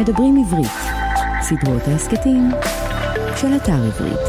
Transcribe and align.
מדברים 0.00 0.36
עברית, 0.36 0.72
סדרות 1.40 1.82
ההסכתים 1.88 2.50
של 3.36 3.46
אתר 3.56 3.72
עברית. 3.72 4.20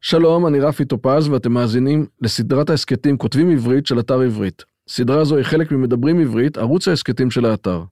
שלום, 0.00 0.46
אני 0.46 0.60
רפי 0.60 0.84
טופז 0.84 1.28
ואתם 1.28 1.52
מאזינים 1.52 2.06
לסדרת 2.20 2.70
ההסכתים 2.70 3.16
כותבים 3.16 3.50
עברית 3.50 3.86
של 3.86 4.00
אתר 4.00 4.20
עברית. 4.20 4.64
סדרה 4.88 5.24
זו 5.24 5.36
היא 5.36 5.44
חלק 5.44 5.72
ממדברים 5.72 6.20
עברית, 6.20 6.58
ערוץ 6.58 6.88
ההסכתים 6.88 7.30
של 7.30 7.44
האתר. 7.44 7.84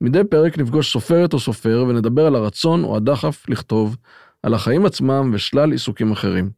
מדי 0.00 0.24
פרק 0.30 0.58
נפגוש 0.58 0.92
סופרת 0.92 1.32
או 1.32 1.38
סופר 1.38 1.84
ונדבר 1.88 2.26
על 2.26 2.34
הרצון 2.34 2.84
או 2.84 2.96
הדחף 2.96 3.48
לכתוב, 3.48 3.96
על 4.42 4.54
החיים 4.54 4.86
עצמם 4.86 5.30
ושלל 5.34 5.72
עיסוקים 5.72 6.12
אחרים. 6.12 6.50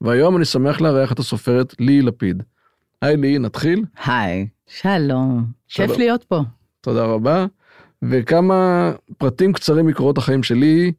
והיום 0.00 0.36
אני 0.36 0.44
שמח 0.44 0.80
לארח 0.80 1.12
את 1.12 1.18
הסופרת 1.18 1.74
לי 1.80 2.02
לפיד. 2.02 2.42
היי 3.02 3.16
לי, 3.16 3.38
נתחיל? 3.38 3.84
היי, 4.06 4.46
שלום. 4.68 5.44
כיף 5.68 5.90
להיות 5.98 6.24
פה. 6.24 6.40
תודה 6.80 7.04
רבה. 7.04 7.46
וכמה 8.02 8.92
פרטים 9.18 9.52
קצרים 9.52 9.86
מקורות 9.86 10.18
החיים 10.18 10.42
שלי. 10.42 10.92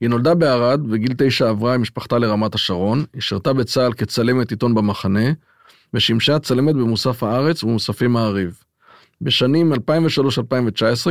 היא 0.00 0.08
נולדה 0.08 0.34
בערד, 0.34 0.80
בגיל 0.86 1.14
תשע 1.18 1.48
עברה 1.48 1.74
עם 1.74 1.82
משפחתה 1.82 2.18
לרמת 2.18 2.54
השרון, 2.54 3.04
היא 3.14 3.22
שירתה 3.22 3.52
בצה"ל 3.52 3.92
כצלמת 3.92 4.50
עיתון 4.50 4.74
במחנה, 4.74 5.30
ושימשה 5.94 6.38
צלמת 6.38 6.74
במוסף 6.74 7.22
הארץ 7.22 7.64
ובמוספים 7.64 8.12
מעריב. 8.12 8.58
בשנים 9.20 9.72
2003-2019 9.72 9.76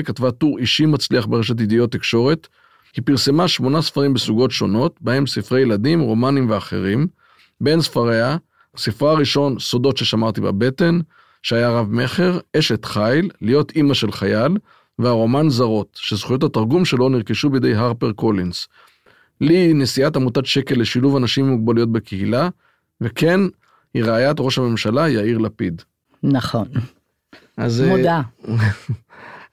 כתבה 0.05 0.31
טור 0.31 0.58
אישי 0.59 0.86
מצליח 0.86 1.25
ברשת 1.25 1.59
ידיעות 1.59 1.91
תקשורת. 1.91 2.48
היא 2.95 3.03
פרסמה 3.05 3.48
שמונה 3.48 3.81
ספרים 3.81 4.14
בסוגות 4.14 4.52
שונות, 4.52 4.95
בהם 5.02 5.27
ספרי 5.27 5.61
ילדים, 5.61 6.00
רומנים 6.00 6.50
ואחרים. 6.50 7.08
בין 7.61 7.81
ספריה, 7.81 8.38
ספרה 8.77 9.11
הראשון, 9.11 9.59
סודות 9.59 9.98
ששמרתי 9.98 10.41
בבטן, 10.41 11.00
שהיה 11.43 11.70
רב 11.70 11.91
מכר, 11.91 12.39
אשת 12.57 12.85
חיל, 12.85 13.29
להיות 13.41 13.71
אימא 13.71 13.93
של 13.93 14.11
חייל, 14.11 14.57
והרומן 14.99 15.49
זרות, 15.49 15.88
שזכויות 16.02 16.44
התרגום 16.44 16.85
שלו 16.85 17.09
נרכשו 17.09 17.50
בידי 17.50 17.75
הרפר 17.75 18.11
קולינס. 18.11 18.67
לי 19.41 19.58
היא 19.58 19.75
נשיאת 19.75 20.16
עמותת 20.16 20.45
שקל 20.45 20.75
לשילוב 20.80 21.16
אנשים 21.16 21.45
עם 21.45 21.52
מוגבלויות 21.52 21.91
בקהילה, 21.91 22.50
וכן, 23.02 23.39
היא 23.94 24.03
רעיית 24.03 24.39
ראש 24.39 24.58
הממשלה 24.58 25.09
יאיר 25.09 25.38
לפיד. 25.38 25.81
נכון, 26.23 26.67
אז, 27.57 27.81
אה, 27.81 27.89
מודה. 27.89 28.22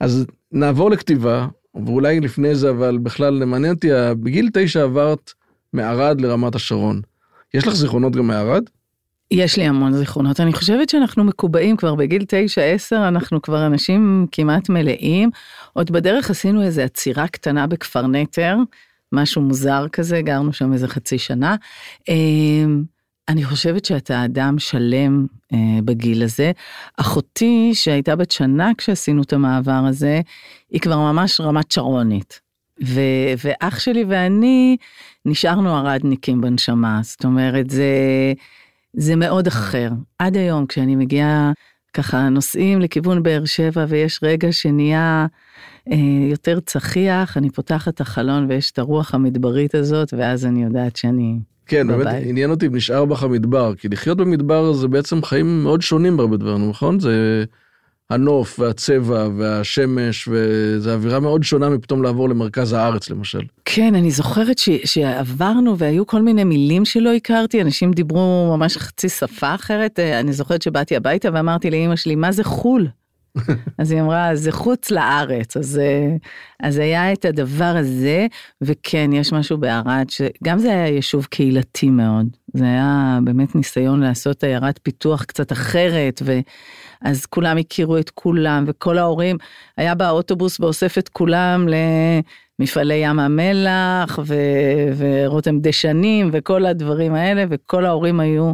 אז 0.01 0.27
נעבור 0.53 0.91
לכתיבה, 0.91 1.49
ואולי 1.75 2.21
לפני 2.21 2.55
זה, 2.55 2.71
אבל 2.71 2.99
בכלל 2.99 3.45
מעניין 3.45 3.75
אותי, 3.75 3.89
בגיל 4.23 4.51
תשע 4.53 4.83
עברת 4.83 5.33
מערד 5.73 6.21
לרמת 6.21 6.55
השרון. 6.55 7.01
יש 7.55 7.67
לך 7.67 7.75
זיכרונות 7.75 8.17
גם 8.17 8.27
מערד? 8.27 8.65
יש 9.31 9.57
לי 9.57 9.65
המון 9.65 9.93
זיכרונות. 9.93 10.41
אני 10.41 10.53
חושבת 10.53 10.89
שאנחנו 10.89 11.25
מקובעים 11.25 11.77
כבר 11.77 11.95
בגיל 11.95 12.23
9-10, 12.93 12.97
אנחנו 12.97 13.43
כבר 13.43 13.67
אנשים 13.67 14.27
כמעט 14.33 14.69
מלאים. 14.69 15.31
עוד 15.73 15.91
בדרך 15.91 16.31
עשינו 16.31 16.63
איזו 16.63 16.83
עצירה 16.83 17.29
קטנה 17.29 17.67
בכפר 17.67 18.07
נטר, 18.07 18.57
משהו 19.13 19.43
מוזר 19.43 19.87
כזה, 19.93 20.23
גרנו 20.23 20.53
שם 20.53 20.73
איזה 20.73 20.89
חצי 20.89 21.19
שנה. 21.19 21.57
אמ, 22.09 22.83
אני 23.29 23.45
חושבת 23.45 23.85
שאתה 23.85 24.25
אדם 24.25 24.59
שלם 24.59 25.27
אה, 25.53 25.59
בגיל 25.85 26.23
הזה. 26.23 26.53
אחותי, 26.97 27.71
שהייתה 27.75 28.17
בת 28.17 28.31
שנה 28.31 28.71
כשעשינו 28.79 29.23
את 29.23 29.33
המעבר 29.33 29.83
הזה, 29.89 30.21
היא 30.71 30.81
כבר 30.81 30.99
ממש 30.99 31.41
רמת 31.41 31.71
שרונית. 31.71 32.41
ו- 32.85 33.35
ואח 33.45 33.79
שלי 33.79 34.05
ואני 34.09 34.77
נשארנו 35.27 35.77
ערדניקים 35.77 36.41
בנשמה, 36.41 37.01
זאת 37.03 37.25
אומרת, 37.25 37.71
זה, 37.71 37.85
זה 38.93 39.17
מאוד 39.17 39.47
אחר. 39.47 39.91
עד 40.19 40.37
היום, 40.37 40.67
כשאני 40.67 40.97
מגיעה, 40.97 41.53
ככה 41.95 42.29
נוסעים 42.29 42.81
לכיוון 42.81 43.23
באר 43.23 43.45
שבע 43.45 43.85
ויש 43.89 44.21
רגע 44.23 44.53
שנהיה 44.53 45.27
אה, 45.93 45.97
יותר 46.31 46.61
צחיח, 46.61 47.37
אני 47.37 47.51
פותחת 47.51 47.95
את 47.95 48.01
החלון 48.01 48.47
ויש 48.49 48.71
את 48.71 48.79
הרוח 48.79 49.15
המדברית 49.15 49.75
הזאת, 49.75 50.15
ואז 50.17 50.47
אני 50.47 50.65
יודעת 50.65 50.97
שאני 50.97 51.39
כן, 51.67 51.87
באמת 51.87 52.01
בבית. 52.01 52.27
עניין 52.27 52.51
אותי 52.51 52.67
אם 52.67 52.77
נשאר 52.77 53.05
בך 53.05 53.23
המדבר, 53.23 53.75
כי 53.75 53.89
לחיות 53.89 54.19
במדבר 54.19 54.73
זה 54.73 54.89
בעצם 54.89 55.23
חיים 55.23 55.63
מאוד 55.63 55.83
שונים 55.83 56.17
בהרבה 56.17 56.37
דברים, 56.37 56.71
נכון? 56.71 57.01
זה 57.01 57.45
הנוף 58.11 58.59
והצבע 58.59 59.29
והשמש, 59.37 60.29
וזה 60.33 60.95
אווירה 60.95 61.21
מאוד 61.21 61.43
שונה 61.43 61.69
מפתאום 61.69 62.03
לעבור 62.03 62.29
למרכז 62.29 62.73
הארץ 62.73 63.11
למשל. 63.11 63.43
כן, 63.65 63.95
אני 63.95 64.11
זוכרת 64.11 64.59
ש, 64.59 64.69
שעברנו 64.85 65.79
והיו 65.79 66.07
כל 66.07 66.23
מיני 66.23 66.45
מילים 66.45 66.85
שלא 66.85 67.13
הכרתי, 67.15 67.63
אנשים 67.63 67.93
דיברו 67.93 68.55
ממש 68.57 68.77
חצי 68.77 69.09
שפה 69.09 69.55
אחרת. 69.55 69.99
אה, 69.99 70.21
אני 70.21 70.33
זוכרת 70.33 70.63
שבאתי 70.63 70.97
הביתה 70.97 71.29
ואמרתי 71.33 71.71
לאימא 71.71 71.97
שלי, 71.97 72.15
מה 72.15 72.33
זה 72.33 72.45
חו"ל? 72.45 72.87
אז 73.79 73.91
היא 73.91 74.01
אמרה, 74.01 74.37
זה 74.37 74.53
חוץ 74.53 74.91
לארץ. 74.91 75.57
אז, 75.57 75.79
אה, 75.79 76.17
אז 76.63 76.79
היה 76.79 77.13
את 77.13 77.25
הדבר 77.25 77.75
הזה, 77.77 78.27
וכן, 78.63 79.11
יש 79.13 79.33
משהו 79.33 79.59
בערד, 79.59 80.07
שגם 80.09 80.59
זה 80.59 80.71
היה 80.71 80.87
יישוב 80.87 81.25
קהילתי 81.25 81.91
מאוד. 81.91 82.27
זה 82.55 82.65
היה 82.65 83.19
באמת 83.25 83.55
ניסיון 83.55 84.01
לעשות 84.01 84.45
עיירת 84.45 84.81
פיתוח 84.83 85.25
קצת 85.25 85.53
אחרת, 85.53 86.23
ואז 86.25 87.27
כולם 87.27 87.57
הכירו 87.57 87.99
את 87.99 88.11
כולם, 88.11 88.65
וכל 88.67 88.99
ההורים, 88.99 89.37
היה 89.77 89.95
באוטובוס 89.95 90.61
ואוסף 90.61 90.99
את 90.99 91.09
כולם 91.09 91.67
למפעלי 92.59 92.95
ים 92.95 93.19
המלח, 93.19 94.19
ו, 94.25 94.35
ורותם 94.97 95.61
דשנים, 95.61 96.31
וכל 96.33 96.67
הדברים 96.67 97.15
האלה, 97.15 97.45
וכל 97.51 97.85
ההורים 97.87 98.21
היו 98.21 98.53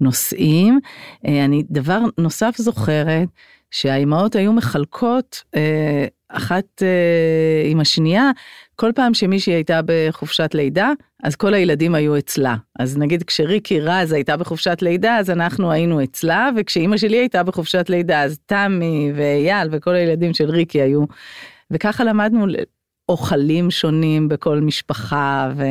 נוסעים. 0.00 0.80
אה, 1.26 1.44
אני 1.44 1.62
דבר 1.70 2.00
נוסף 2.18 2.54
זוכרת, 2.58 3.28
שהאימהות 3.70 4.36
היו 4.36 4.52
מחלקות 4.52 5.42
אה, 5.54 6.06
אחת 6.28 6.82
אה, 6.82 7.70
עם 7.70 7.80
השנייה, 7.80 8.30
כל 8.76 8.90
פעם 8.94 9.14
שמישהי 9.14 9.52
הייתה 9.52 9.80
בחופשת 9.86 10.50
לידה, 10.54 10.92
אז 11.22 11.36
כל 11.36 11.54
הילדים 11.54 11.94
היו 11.94 12.18
אצלה. 12.18 12.56
אז 12.78 12.98
נגיד 12.98 13.22
כשריקי 13.22 13.80
רז 13.80 14.12
הייתה 14.12 14.36
בחופשת 14.36 14.82
לידה, 14.82 15.16
אז 15.16 15.30
אנחנו 15.30 15.72
היינו 15.72 16.02
אצלה, 16.04 16.50
וכשאימא 16.56 16.96
שלי 16.96 17.16
הייתה 17.16 17.42
בחופשת 17.42 17.90
לידה, 17.90 18.22
אז 18.22 18.38
תמי 18.46 19.12
ואייל 19.14 19.68
וכל 19.72 19.94
הילדים 19.94 20.34
של 20.34 20.50
ריקי 20.50 20.80
היו. 20.80 21.04
וככה 21.70 22.04
למדנו 22.04 22.46
אוכלים 23.08 23.70
שונים 23.70 24.28
בכל 24.28 24.60
משפחה, 24.60 25.50
ו... 25.56 25.64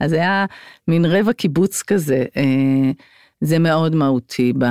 אז 0.00 0.12
היה 0.12 0.46
מין 0.88 1.04
רבע 1.04 1.32
קיבוץ 1.32 1.82
כזה. 1.82 2.24
אה, 2.36 2.90
זה 3.44 3.58
מאוד 3.58 3.94
מהותי, 3.94 4.52
ב, 4.58 4.64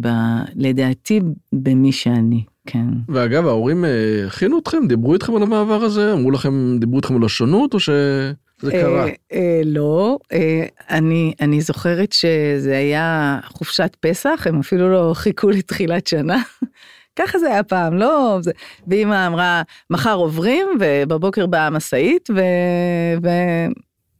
ב, 0.00 0.08
לדעתי, 0.56 1.20
במי 1.52 1.92
שאני, 1.92 2.44
כן. 2.66 2.86
ואגב, 3.08 3.46
ההורים 3.46 3.84
אה, 3.84 3.90
הכינו 4.26 4.58
אתכם, 4.58 4.86
דיברו 4.88 5.14
איתכם 5.14 5.36
על 5.36 5.42
המעבר 5.42 5.82
הזה? 5.84 6.12
אמרו 6.12 6.30
לכם, 6.30 6.78
דיברו 6.78 6.96
איתכם 6.96 7.16
על 7.16 7.24
השונות, 7.24 7.74
או 7.74 7.80
שזה 7.80 8.70
קרה? 8.70 9.04
אה, 9.06 9.12
אה, 9.32 9.60
לא, 9.64 10.18
אה, 10.32 10.66
אני, 10.90 11.34
אני 11.40 11.60
זוכרת 11.60 12.12
שזה 12.12 12.76
היה 12.76 13.38
חופשת 13.44 13.96
פסח, 14.00 14.46
הם 14.46 14.60
אפילו 14.60 14.92
לא 14.92 15.14
חיכו 15.14 15.50
לתחילת 15.50 16.06
שנה. 16.06 16.42
ככה 17.18 17.38
זה 17.38 17.46
היה 17.46 17.62
פעם, 17.62 17.96
לא... 17.96 18.38
זה... 18.40 18.52
ואמא 18.88 19.26
אמרה, 19.26 19.62
מחר 19.90 20.14
עוברים, 20.14 20.66
ובבוקר 20.80 21.46
באה 21.46 21.66
המשאית, 21.66 22.30
ו... 22.34 22.40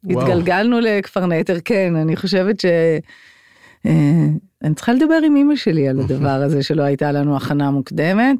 והתגלגלנו 0.04 0.80
לכפר 0.80 1.26
נטר, 1.26 1.56
כן, 1.64 1.96
אני 1.96 2.16
חושבת 2.16 2.60
ש... 2.60 2.66
אה, 3.86 4.26
אני 4.62 4.74
צריכה 4.74 4.92
לדבר 4.92 5.18
עם 5.24 5.36
אמא 5.36 5.56
שלי 5.56 5.88
על 5.88 6.00
הדבר 6.00 6.28
הזה 6.28 6.62
שלא 6.62 6.82
הייתה 6.82 7.12
לנו 7.12 7.36
הכנה 7.36 7.70
מוקדמת, 7.70 8.36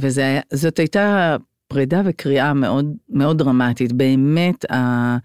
וזאת 0.00 0.78
הייתה 0.78 1.36
פרידה 1.68 2.02
וקריאה 2.04 2.54
מאוד 2.54 2.92
מאוד 3.08 3.38
דרמטית, 3.38 3.92
באמת 3.92 4.70
ה... 4.70 5.16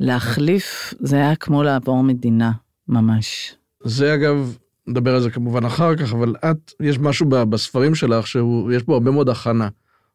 להחליף 0.00 0.94
זה 1.00 1.16
היה 1.16 1.36
כמו 1.36 1.62
לעבור 1.62 2.02
מדינה, 2.02 2.52
ממש. 2.88 3.54
זה 3.84 4.14
אגב, 4.14 4.56
נדבר 4.86 5.14
על 5.14 5.20
זה 5.20 5.30
כמובן 5.30 5.64
אחר 5.64 5.96
כך, 5.96 6.12
אבל 6.12 6.34
את, 6.50 6.72
יש 6.80 6.98
משהו 6.98 7.26
בספרים 7.28 7.94
שלך 7.94 8.26
שיש 8.26 8.82
בו 8.82 8.94
הרבה 8.94 9.10
מאוד 9.10 9.28
הכנה, 9.28 9.68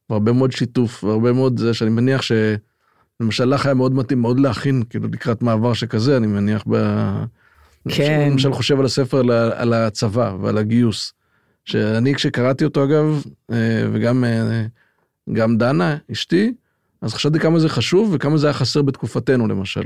והרבה 0.10 0.32
מאוד 0.32 0.52
שיתוף, 0.52 1.04
והרבה 1.04 1.34
מאוד 1.34 1.60
זה 1.60 1.74
שאני 1.74 1.90
מניח 1.90 2.22
ש... 2.22 2.32
למשל 3.20 3.46
לך 3.46 3.66
היה 3.66 3.76
מאוד 3.76 3.94
מתאים 3.94 4.22
מאוד 4.22 4.40
להכין, 4.40 4.84
כאילו 4.90 5.08
לקראת 5.14 5.44
מעבר 5.44 5.74
שכזה, 5.74 6.18
אני 6.18 6.28
מניח 6.28 6.64
ב... 6.70 6.76
כן. 7.90 8.30
למשל 8.32 8.54
חושב 8.54 8.80
על 8.80 8.86
הספר 8.86 9.20
על, 9.20 9.32
על 9.32 9.74
הצבא 9.74 10.36
ועל 10.42 10.58
הגיוס. 10.58 11.14
שאני 11.66 12.16
כשקראתי 12.16 12.66
אותו 12.66 12.84
אגב, 12.84 13.24
אה, 13.52 13.86
וגם 13.94 14.24
אה, 14.24 14.66
גם 15.34 15.58
דנה, 15.58 15.98
אשתי, 16.12 16.54
אז 17.02 17.14
חשבתי 17.14 17.40
כמה 17.40 17.60
זה 17.60 17.70
חשוב 17.70 18.10
וכמה 18.14 18.38
זה 18.38 18.48
היה 18.48 18.54
חסר 18.54 18.82
בתקופתנו 18.82 19.48
למשל. 19.48 19.84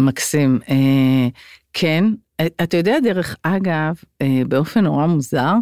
מקסים. 0.00 0.58
אה, 0.70 1.28
כן, 1.72 2.04
אתה 2.62 2.76
יודע 2.76 2.96
דרך 3.02 3.36
אגב, 3.42 3.94
באופן 4.48 4.84
נורא 4.84 5.06
מוזר, 5.06 5.52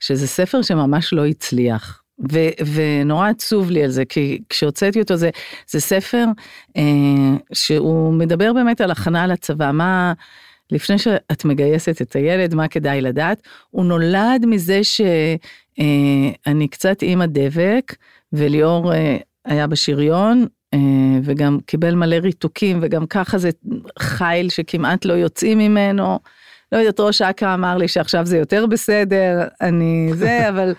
שזה 0.00 0.26
ספר 0.26 0.62
שממש 0.62 1.12
לא 1.12 1.26
הצליח. 1.26 2.04
ו, 2.32 2.38
ונורא 2.74 3.28
עצוב 3.28 3.70
לי 3.70 3.84
על 3.84 3.90
זה, 3.90 4.04
כי 4.04 4.38
כשהוצאתי 4.48 5.00
אותו 5.00 5.16
זה, 5.16 5.30
זה 5.68 5.80
ספר 5.80 6.24
אה, 6.76 6.82
שהוא 7.52 8.14
מדבר 8.14 8.52
באמת 8.52 8.80
על 8.80 8.90
הכנה 8.90 9.26
לצבא, 9.26 9.70
מה, 9.72 10.12
לפני 10.72 10.98
שאת 10.98 11.44
מגייסת 11.44 12.02
את 12.02 12.16
הילד, 12.16 12.54
מה 12.54 12.68
כדאי 12.68 13.00
לדעת? 13.00 13.42
הוא 13.70 13.84
נולד 13.84 14.46
מזה 14.46 14.80
שאני 14.84 16.68
קצת 16.70 17.02
אימא 17.02 17.26
דבק, 17.26 17.94
וליאור 18.32 18.92
היה 19.44 19.66
בשריון, 19.66 20.46
וגם 21.22 21.58
קיבל 21.66 21.94
מלא 21.94 22.16
ריתוקים, 22.16 22.78
וגם 22.82 23.06
ככה 23.06 23.38
זה 23.38 23.50
חיל 23.98 24.48
שכמעט 24.48 25.04
לא 25.04 25.12
יוצאים 25.12 25.58
ממנו. 25.58 26.18
לא 26.72 26.78
יודעת, 26.78 27.00
ראש 27.00 27.22
אכ"א 27.22 27.54
אמר 27.54 27.76
לי 27.76 27.88
שעכשיו 27.88 28.26
זה 28.26 28.38
יותר 28.38 28.66
בסדר, 28.66 29.44
אני 29.60 30.10
זה, 30.14 30.48
אבל... 30.48 30.74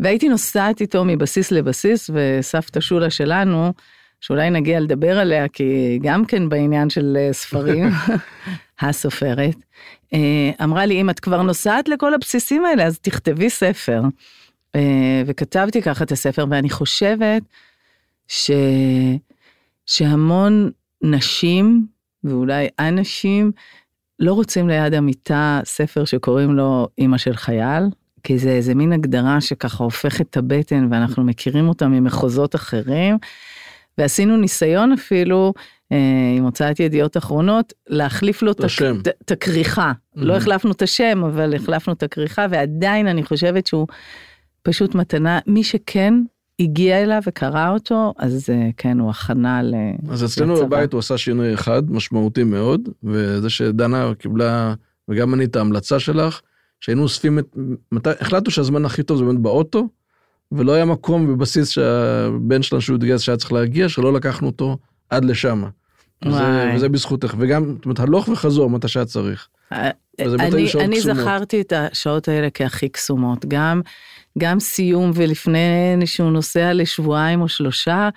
והייתי 0.00 0.28
נוסעת 0.28 0.80
איתו 0.80 1.04
מבסיס 1.04 1.52
לבסיס, 1.52 2.10
וסבתא 2.14 2.80
שולה 2.80 3.10
שלנו, 3.10 3.72
שאולי 4.20 4.50
נגיע 4.50 4.80
לדבר 4.80 5.18
עליה, 5.18 5.48
כי 5.48 5.98
גם 6.02 6.24
כן 6.24 6.48
בעניין 6.48 6.90
של 6.90 7.16
אה, 7.20 7.32
ספרים, 7.32 7.88
הסופרת, 8.80 9.56
אה, 10.14 10.50
אמרה 10.64 10.86
לי, 10.86 11.00
אם 11.00 11.10
את 11.10 11.20
כבר 11.20 11.42
נוסעת 11.42 11.88
לכל 11.88 12.14
הבסיסים 12.14 12.64
האלה, 12.64 12.84
אז 12.84 12.98
תכתבי 12.98 13.50
ספר. 13.50 14.02
אה, 14.74 15.22
וכתבתי 15.26 15.82
ככה 15.82 16.04
את 16.04 16.12
הספר, 16.12 16.44
ואני 16.50 16.70
חושבת 16.70 17.42
ש... 18.28 18.50
שהמון 19.86 20.70
נשים, 21.02 21.86
ואולי 22.24 22.68
אנשים, 22.78 23.52
לא 24.18 24.32
רוצים 24.32 24.68
ליד 24.68 24.94
המיטה 24.94 25.60
ספר 25.64 26.04
שקוראים 26.04 26.52
לו 26.52 26.88
אמא 26.98 27.18
של 27.18 27.36
חייל, 27.36 27.84
כי 28.22 28.38
זה 28.38 28.50
איזה 28.50 28.74
מין 28.74 28.92
הגדרה 28.92 29.40
שככה 29.40 29.84
הופכת 29.84 30.30
את 30.30 30.36
הבטן 30.36 30.88
ואנחנו 30.90 31.24
מכירים 31.24 31.68
אותה 31.68 31.88
ממחוזות 31.88 32.54
אחרים. 32.54 33.18
ועשינו 33.98 34.36
ניסיון 34.36 34.92
אפילו 34.92 35.54
עם 36.36 36.44
הוצאת 36.44 36.80
ידיעות 36.80 37.16
אחרונות 37.16 37.72
להחליף 37.86 38.42
לו 38.42 38.52
את 38.52 39.30
הכריכה. 39.30 39.92
Mm-hmm. 39.92 40.20
לא 40.20 40.36
החלפנו 40.36 40.72
את 40.72 40.82
השם 40.82 41.24
אבל 41.24 41.54
החלפנו 41.54 41.92
את 41.92 42.02
הכריכה 42.02 42.46
ועדיין 42.50 43.06
אני 43.06 43.22
חושבת 43.22 43.66
שהוא 43.66 43.86
פשוט 44.62 44.94
מתנה 44.94 45.38
מי 45.46 45.64
שכן 45.64 46.14
הגיע 46.60 47.02
אליו 47.02 47.20
וקרא 47.26 47.70
אותו 47.70 48.14
אז 48.18 48.50
אה, 48.50 48.68
כן 48.76 49.00
הוא 49.00 49.10
הכנה 49.10 49.62
ל... 49.62 49.74
אז 50.10 50.24
אצלנו 50.24 50.54
לצבא. 50.54 50.66
בבית 50.66 50.92
הוא 50.92 50.98
עשה 50.98 51.18
שינוי 51.18 51.54
אחד 51.54 51.90
משמעותי 51.90 52.44
מאוד 52.44 52.88
וזה 53.04 53.50
שדנה 53.50 54.12
קיבלה 54.18 54.74
וגם 55.08 55.34
אני 55.34 55.44
את 55.44 55.56
ההמלצה 55.56 55.98
שלך 55.98 56.40
שהיינו 56.80 57.02
אוספים 57.02 57.38
את 57.38 57.56
מתי 57.92 58.10
החלטנו 58.20 58.50
שהזמן 58.50 58.84
הכי 58.84 59.02
טוב 59.02 59.18
זה 59.18 59.24
באמת 59.24 59.38
באוטו 59.38 59.88
ולא 60.52 60.72
היה 60.72 60.84
מקום 60.84 61.26
בבסיס 61.26 61.70
שהבן 61.70 62.62
שלנו 62.62 62.80
שהוא 62.80 62.96
התגייס 62.96 63.20
שהיה 63.20 63.36
צריך 63.36 63.52
להגיע 63.52 63.88
שלא 63.88 64.12
לקחנו 64.12 64.46
אותו 64.46 64.76
עד 65.10 65.24
לשם. 65.24 65.64
וזה, 66.24 66.72
וזה 66.74 66.88
בזכותך 66.88 67.34
וגם 67.38 67.74
זאת 67.76 67.84
אומרת 67.84 68.00
הלוך 68.00 68.28
וחזור 68.28 68.70
מתי 68.70 68.88
שהיה 68.88 69.06
צריך. 69.06 69.48
אה, 69.72 69.90
אני, 70.20 70.66
אני 70.80 71.00
זכרתי 71.00 71.60
את 71.60 71.72
השעות 71.72 72.28
האלה 72.28 72.48
כהכי 72.54 72.88
קסומות 72.88 73.46
גם 73.48 73.80
גם 74.38 74.60
סיום 74.60 75.10
ולפני 75.14 75.58
שהוא 76.04 76.30
נוסע 76.30 76.72
לשבועיים 76.72 77.40
או 77.40 77.48
שלושה 77.48 78.08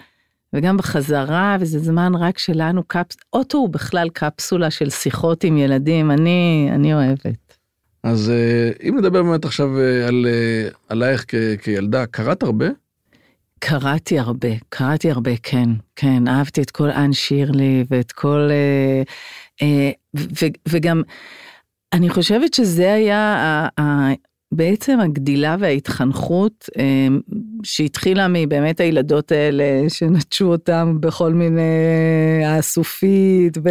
וגם 0.54 0.78
בחזרה 0.78 1.58
וזה 1.60 1.80
זמן 1.80 2.16
רק 2.16 2.38
שלנו 2.38 2.84
קפס 2.84 3.18
אוטו 3.34 3.58
הוא 3.58 3.70
בכלל 3.70 4.10
קפסולה 4.14 4.72
של 4.72 4.90
שיחות 4.90 5.44
עם 5.44 5.58
ילדים 5.58 6.12
אני 6.12 6.70
אני 6.72 6.94
אוהבת. 6.94 7.58
אז 8.04 8.30
אה, 8.30 8.88
אם 8.90 8.98
נדבר 8.98 9.24
באמת 9.24 9.46
עכשיו 9.46 9.80
אה, 9.80 10.08
על 10.08 10.26
עלייך 10.90 11.26
כילדה 11.62 12.06
קראת 12.06 12.44
הרבה? 12.44 12.68
קראתי 13.60 14.20
הרבה 14.20 14.50
קראתי 14.70 15.12
הרבה 15.12 15.32
כן 15.44 15.70
כן 15.96 16.28
אהבתי 16.28 16.62
את 16.62 16.72
כל 16.72 16.90
אן 16.90 17.14
שירלי 17.14 17.86
ואת 17.90 18.12
כל 18.12 18.50
וגם 20.68 21.02
אני 21.94 22.10
חושבת 22.10 22.54
שזה 22.54 22.94
היה 22.94 23.68
בעצם 24.52 25.00
הגדילה 25.00 25.56
וההתחנכות 25.60 26.70
אמ, 26.78 27.20
שהתחילה 27.64 28.28
מבאמת 28.30 28.80
הילדות 28.80 29.32
האלה 29.32 29.90
שנטשו 29.90 30.46
אותם 30.46 30.98
בכל 31.00 31.34
מיני 31.34 31.62
האסופית 32.46 33.58
ו, 33.64 33.70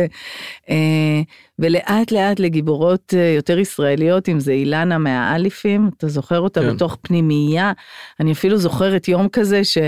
אה, 0.71 1.21
ולאט 1.59 2.13
לאט 2.13 2.41
לגיבורות 2.41 3.15
אה, 3.17 3.33
יותר 3.37 3.59
ישראליות 3.59 4.29
אם 4.29 4.41
זה 4.41 4.53
אילנה 4.53 4.99
מהאליפים 4.99 5.91
אתה 5.97 6.09
זוכר 6.09 6.41
אותה 6.41 6.61
כן. 6.61 6.75
בתוך 6.75 6.99
פנימייה 7.03 7.73
אני 8.21 8.33
אפילו 8.33 8.59
זוכרת 8.59 9.09
יום 9.09 9.29
כזה 9.29 9.65
ש, 9.65 9.79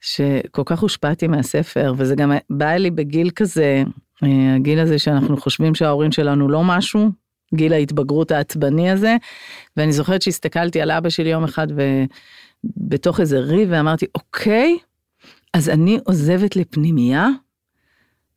שכל 0.00 0.62
כך 0.66 0.80
הושפעתי 0.80 1.26
מהספר 1.28 1.94
וזה 1.96 2.14
גם 2.14 2.32
בא 2.50 2.72
לי 2.72 2.90
בגיל 2.90 3.30
כזה 3.30 3.82
אה, 4.22 4.54
הגיל 4.54 4.80
הזה 4.80 4.98
שאנחנו 4.98 5.36
חושבים 5.36 5.74
שההורים 5.74 6.12
שלנו 6.12 6.48
לא 6.48 6.62
משהו 6.64 7.27
גיל 7.54 7.72
ההתבגרות 7.72 8.30
העצבני 8.30 8.90
הזה, 8.90 9.16
ואני 9.76 9.92
זוכרת 9.92 10.22
שהסתכלתי 10.22 10.80
על 10.80 10.90
אבא 10.90 11.08
שלי 11.08 11.28
יום 11.30 11.44
אחד 11.44 11.66
ובתוך 12.76 13.20
איזה 13.20 13.38
ריב 13.38 13.68
ואמרתי, 13.72 14.06
אוקיי, 14.14 14.78
אז 15.54 15.68
אני 15.68 15.98
עוזבת 16.04 16.56
לפנימייה, 16.56 17.28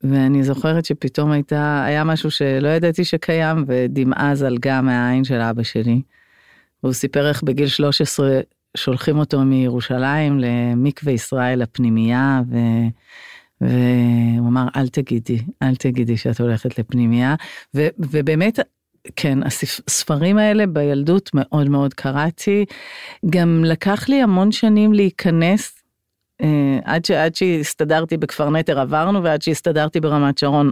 ואני 0.03 0.43
זוכרת 0.43 0.85
שפתאום 0.85 1.31
הייתה, 1.31 1.83
היה 1.85 2.03
משהו 2.03 2.31
שלא 2.31 2.67
ידעתי 2.67 3.05
שקיים, 3.05 3.65
ודמעה 3.67 4.35
זלגה 4.35 4.81
מהעין 4.81 5.23
של 5.23 5.41
אבא 5.41 5.63
שלי. 5.63 6.01
והוא 6.83 6.93
סיפר 6.93 7.29
איך 7.29 7.43
בגיל 7.43 7.67
13 7.67 8.39
שולחים 8.77 9.17
אותו 9.17 9.41
מירושלים 9.41 10.39
למקווה 10.39 11.13
ישראל 11.13 11.61
הפנימייה, 11.61 12.41
ו... 12.49 12.57
והוא 13.61 14.47
אמר 14.47 14.67
אל 14.75 14.87
תגידי 14.87 15.39
אל 15.63 15.75
תגידי 15.75 16.17
שאת 16.17 16.41
הולכת 16.41 16.79
לפנימייה 16.79 17.35
ו, 17.75 17.87
ובאמת 17.99 18.59
כן, 19.15 19.39
הספרים 19.43 20.37
האלה 20.37 20.67
בילדות 20.67 21.29
מאוד 21.33 21.69
מאוד 21.69 21.93
קראתי. 21.93 22.65
גם 23.29 23.63
לקח 23.65 24.09
לי 24.09 24.21
המון 24.21 24.51
שנים 24.51 24.93
להיכנס, 24.93 25.83
אה, 26.41 26.79
עד, 26.83 27.05
ש, 27.05 27.11
עד 27.11 27.35
שהסתדרתי 27.35 28.17
בכפר 28.17 28.49
נטר 28.49 28.79
עברנו 28.79 29.23
ועד 29.23 29.41
שהסתדרתי 29.41 29.99
ברמת 29.99 30.37
שרון. 30.37 30.71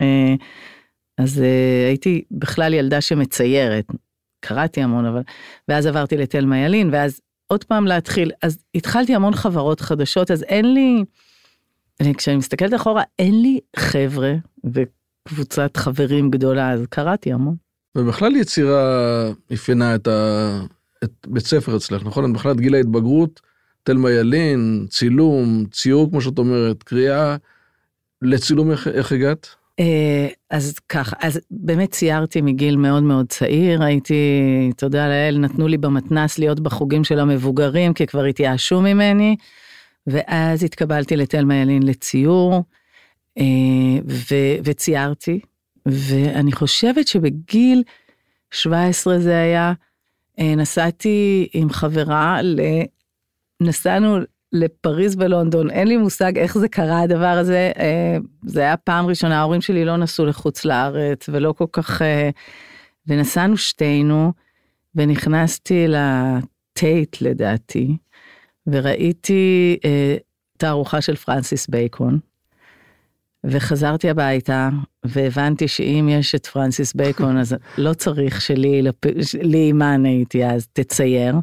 אה, 0.00 0.34
אז 1.18 1.42
אה, 1.42 1.86
הייתי 1.88 2.22
בכלל 2.30 2.74
ילדה 2.74 3.00
שמציירת, 3.00 3.84
קראתי 4.40 4.82
המון 4.82 5.06
אבל, 5.06 5.22
ואז 5.68 5.86
עברתי 5.86 6.16
לתל 6.16 6.44
מיילין 6.44 6.90
ואז 6.92 7.20
עוד 7.46 7.64
פעם 7.64 7.86
להתחיל, 7.86 8.30
אז 8.42 8.58
התחלתי 8.74 9.14
המון 9.14 9.34
חברות 9.34 9.80
חדשות, 9.80 10.30
אז 10.30 10.42
אין 10.42 10.74
לי, 10.74 11.04
כשאני 12.16 12.36
מסתכלת 12.36 12.74
אחורה, 12.74 13.02
אין 13.18 13.42
לי 13.42 13.60
חבר'ה, 13.76 14.32
קבוצת 15.28 15.76
חברים 15.76 16.30
גדולה, 16.30 16.72
אז 16.72 16.86
קראתי 16.90 17.32
המון. 17.32 17.61
ובכלל 17.96 18.36
יצירה 18.36 19.30
אפיינה 19.54 19.94
את, 19.94 20.06
ה... 20.06 20.60
את 21.04 21.10
בית 21.26 21.46
ספר 21.46 21.76
אצלך, 21.76 22.02
נכון? 22.04 22.32
בכלל 22.32 22.52
את 22.52 22.60
גיל 22.60 22.74
ההתבגרות, 22.74 23.40
תלמה 23.82 24.10
ילין, 24.10 24.86
צילום, 24.90 25.64
ציור 25.70 26.10
כמו 26.10 26.20
שאת 26.20 26.38
אומרת, 26.38 26.82
קריאה. 26.82 27.36
לצילום 28.22 28.70
איך, 28.70 28.88
איך 28.88 29.12
הגעת? 29.12 29.48
אה, 29.80 30.28
אז 30.50 30.78
ככה, 30.88 31.16
אז 31.20 31.40
באמת 31.50 31.90
ציירתי 31.90 32.40
מגיל 32.40 32.76
מאוד 32.76 33.02
מאוד 33.02 33.26
צעיר, 33.28 33.82
הייתי, 33.82 34.22
תודה 34.76 35.08
לאל, 35.08 35.38
נתנו 35.38 35.68
לי 35.68 35.78
במתנס 35.78 36.38
להיות 36.38 36.60
בחוגים 36.60 37.04
של 37.04 37.18
המבוגרים, 37.18 37.94
כי 37.94 38.06
כבר 38.06 38.24
התייאשו 38.24 38.80
ממני, 38.80 39.36
ואז 40.06 40.64
התקבלתי 40.64 41.16
לתלמה 41.16 41.56
ילין 41.56 41.82
לציור. 41.82 42.62
אה, 43.38 44.00
ו- 44.08 44.56
וציירתי, 44.64 45.40
ואני 45.86 46.52
חושבת 46.52 47.08
שבגיל 47.08 47.82
17 48.50 49.18
זה 49.18 49.38
היה, 49.38 49.72
אה, 50.38 50.54
נסעתי 50.54 51.48
עם 51.52 51.70
חברה, 51.70 52.40
נסענו 53.60 54.18
לפריז 54.52 55.16
ולונדון, 55.18 55.70
אין 55.70 55.88
לי 55.88 55.96
מושג 55.96 56.38
איך 56.38 56.58
זה 56.58 56.68
קרה 56.68 57.00
הדבר 57.00 57.26
הזה, 57.26 57.72
אה, 57.78 58.16
זה 58.46 58.60
היה 58.60 58.76
פעם 58.76 59.06
ראשונה, 59.06 59.38
ההורים 59.38 59.60
שלי 59.60 59.84
לא 59.84 59.96
נסעו 59.96 60.26
לחוץ 60.26 60.64
לארץ 60.64 61.28
ולא 61.28 61.52
כל 61.52 61.66
כך, 61.72 62.02
ונסענו 63.06 63.56
שתינו, 63.56 64.32
ונכנסתי 64.94 65.86
לטייט 65.88 67.16
לדעתי, 67.20 67.96
וראיתי 68.66 69.78
תערוכה 70.58 71.00
של 71.00 71.16
פרנסיס 71.16 71.68
בייקון. 71.68 72.31
וחזרתי 73.44 74.10
הביתה 74.10 74.68
והבנתי 75.04 75.68
שאם 75.68 76.08
יש 76.10 76.34
את 76.34 76.46
פרנסיס 76.46 76.94
בייקון 76.94 77.38
אז 77.38 77.56
לא 77.78 77.94
צריך 77.94 78.40
שלי, 78.40 78.82
לי 79.42 79.72
מה 79.72 79.94
אני 79.94 80.08
הייתי 80.08 80.44
אז, 80.44 80.66
תצייר. 80.72 81.34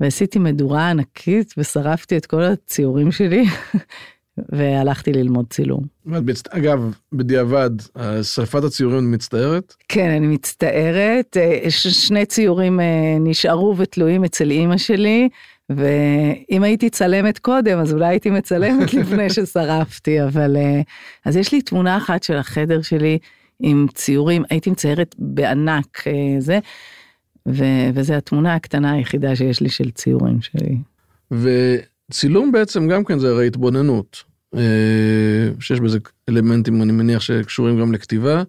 ועשיתי 0.00 0.38
מדורה 0.38 0.90
ענקית 0.90 1.54
ושרפתי 1.58 2.16
את 2.16 2.26
כל 2.26 2.42
הציורים 2.42 3.12
שלי 3.12 3.44
והלכתי 4.52 5.12
ללמוד 5.12 5.46
צילום. 5.50 5.84
אגב, 6.50 6.94
בדיעבד, 7.12 7.70
שרפת 8.22 8.64
הציורים 8.64 9.10
מצטערת? 9.10 9.74
כן, 9.88 10.10
אני 10.10 10.26
מצטערת. 10.26 11.36
אה, 11.36 11.70
שני 11.70 12.26
ציורים 12.26 12.80
אה, 12.80 13.16
נשארו 13.20 13.74
ותלויים 13.78 14.24
אצל 14.24 14.50
אימא 14.50 14.76
שלי. 14.76 15.28
ואם 15.70 16.62
הייתי 16.62 16.90
צלמת 16.90 17.38
קודם 17.38 17.78
אז 17.78 17.92
אולי 17.92 18.06
הייתי 18.06 18.30
מצלמת 18.30 18.94
לפני 19.00 19.30
ששרפתי 19.30 20.22
אבל 20.22 20.56
אה, 20.56 20.80
אז 21.24 21.36
יש 21.36 21.52
לי 21.52 21.62
תמונה 21.62 21.96
אחת 21.96 22.22
של 22.22 22.36
החדר 22.36 22.82
שלי 22.82 23.18
עם 23.60 23.86
ציורים, 23.94 24.42
הייתי 24.50 24.70
מציירת 24.70 25.14
בענק 25.18 26.04
אה, 26.06 26.12
זה, 26.38 26.58
ו, 27.48 27.64
וזו 27.94 28.14
התמונה 28.14 28.54
הקטנה 28.54 28.92
היחידה 28.92 29.36
שיש 29.36 29.60
לי 29.60 29.68
של 29.68 29.90
ציורים 29.90 30.38
שלי. 30.42 30.76
וצילום 31.30 32.52
בעצם 32.52 32.88
גם 32.88 33.04
כן 33.04 33.18
זה 33.18 33.28
הרי 33.28 33.46
התבוננות, 33.46 34.24
אה, 34.56 34.60
שיש 35.60 35.80
בזה 35.80 35.98
אלמנטים, 36.28 36.82
אני 36.82 36.92
מניח, 36.92 37.20
שקשורים 37.20 37.80
גם 37.80 37.92
לכתיבה, 37.92 38.42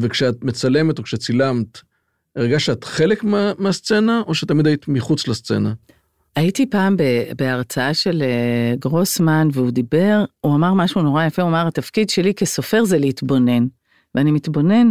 וכשאת 0.00 0.44
מצלמת 0.44 0.98
או 0.98 1.04
כשצילמת, 1.04 1.80
הרגשת 2.36 2.66
שאת 2.66 2.84
חלק 2.84 3.24
מה, 3.24 3.52
מהסצנה, 3.58 4.22
או 4.26 4.34
שתמיד 4.34 4.66
היית 4.66 4.88
מחוץ 4.88 5.28
לסצנה? 5.28 5.72
הייתי 6.36 6.66
פעם 6.66 6.96
בהרצאה 7.36 7.94
של 7.94 8.22
אה, 8.22 8.74
גרוסמן 8.78 9.48
והוא 9.52 9.70
דיבר, 9.70 10.24
הוא 10.40 10.54
אמר 10.54 10.74
משהו 10.74 11.02
נורא 11.02 11.24
יפה, 11.24 11.42
הוא 11.42 11.50
אמר 11.50 11.66
התפקיד 11.66 12.10
שלי 12.10 12.34
כסופר 12.34 12.84
זה 12.84 12.98
להתבונן. 12.98 13.66
ואני 14.14 14.30
מתבונן 14.30 14.90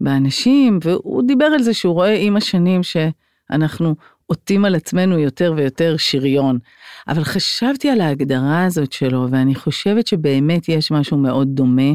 באנשים, 0.00 0.78
והוא 0.82 1.22
דיבר 1.26 1.44
על 1.44 1.62
זה 1.62 1.74
שהוא 1.74 1.94
רואה 1.94 2.14
עם 2.14 2.36
השנים 2.36 2.80
שאנחנו 2.82 3.94
עוטים 4.26 4.64
על 4.64 4.74
עצמנו 4.74 5.18
יותר 5.18 5.54
ויותר 5.56 5.96
שריון. 5.96 6.58
אבל 7.08 7.24
חשבתי 7.24 7.90
על 7.90 8.00
ההגדרה 8.00 8.64
הזאת 8.64 8.92
שלו, 8.92 9.26
ואני 9.30 9.54
חושבת 9.54 10.06
שבאמת 10.06 10.68
יש 10.68 10.90
משהו 10.90 11.16
מאוד 11.16 11.48
דומה 11.50 11.92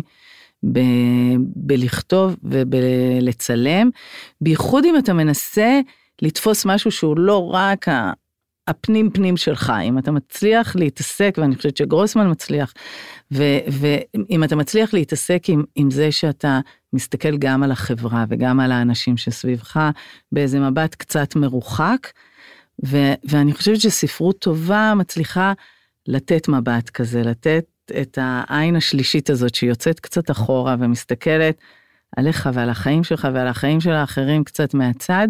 ב- 0.64 1.36
בלכתוב 1.56 2.36
ובלצלם, 2.44 3.90
בייחוד 4.42 4.86
אם 4.86 4.98
אתה 4.98 5.14
מנסה 5.14 5.80
לתפוס 6.22 6.66
משהו 6.66 6.92
שהוא 6.92 7.18
לא 7.18 7.50
רק 7.54 7.88
הפנים 8.68 9.10
פנים 9.10 9.38
שלך, 9.38 9.74
אם 9.84 9.98
אתה 9.98 10.12
מצליח 10.12 10.76
להתעסק, 10.76 11.38
ואני 11.38 11.56
חושבת 11.56 11.78
שגרוסמן 11.78 12.32
מצליח, 12.32 12.74
ואם 13.32 14.44
אתה 14.44 14.56
מצליח 14.56 14.94
להתעסק 14.94 15.44
עם, 15.48 15.64
עם 15.76 15.92
זה 15.92 16.12
שאתה 16.12 16.60
מסתכל 16.94 17.38
גם 17.38 17.64
על 17.64 17.72
החברה 17.72 18.26
וגם 18.30 18.60
על 18.60 18.72
האנשים 18.72 19.18
שסביבך 19.18 19.90
באיזה 20.32 20.60
מבט 20.60 20.96
קצת 20.96 21.36
מרוחק, 21.36 22.08
ו, 22.86 22.98
ואני 23.24 23.54
חושבת 23.54 23.82
שספרות 23.82 24.40
טובה 24.40 24.94
מצליחה 24.96 25.54
לתת 26.08 26.48
מבט 26.48 26.90
כזה, 26.90 27.22
לתת 27.22 27.66
את 28.02 28.18
העין 28.22 28.76
השלישית 28.76 29.30
הזאת 29.30 29.56
שיוצאת 29.56 30.00
קצת 30.00 30.32
אחורה 30.32 30.76
ומסתכלת 30.80 31.62
עליך 32.18 32.50
ועל 32.54 32.70
החיים 32.70 33.04
שלך 33.04 33.28
ועל 33.34 33.48
החיים 33.48 33.82
של 33.82 33.92
האחרים 33.92 34.44
קצת 34.44 34.74
מהצד. 34.74 35.28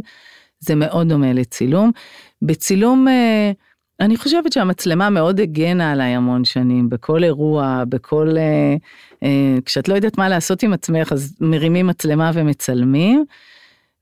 זה 0.60 0.75
מאוד 0.75 1.10
דומה 1.10 1.34
לצילום. 1.34 1.91
בצילום, 2.41 3.08
אה, 3.08 3.51
אני 4.00 4.18
חושבת 4.18 4.53
שהמצלמה 4.53 5.10
מאוד 5.10 5.39
הגנה 5.39 5.91
עליי 5.91 6.15
המון 6.15 6.46
שנים, 6.46 6.89
בכל 6.89 7.24
אירוע, 7.24 7.84
בכל... 7.89 8.30
אה, 8.38 8.75
אה, 9.24 9.58
כשאת 9.65 9.88
לא 9.88 9.94
יודעת 9.94 10.18
מה 10.18 10.30
לעשות 10.30 10.63
עם 10.63 10.74
עצמך, 10.74 11.12
אז 11.12 11.38
מרימים 11.41 11.88
מצלמה 11.88 12.32
ומצלמים. 12.34 13.25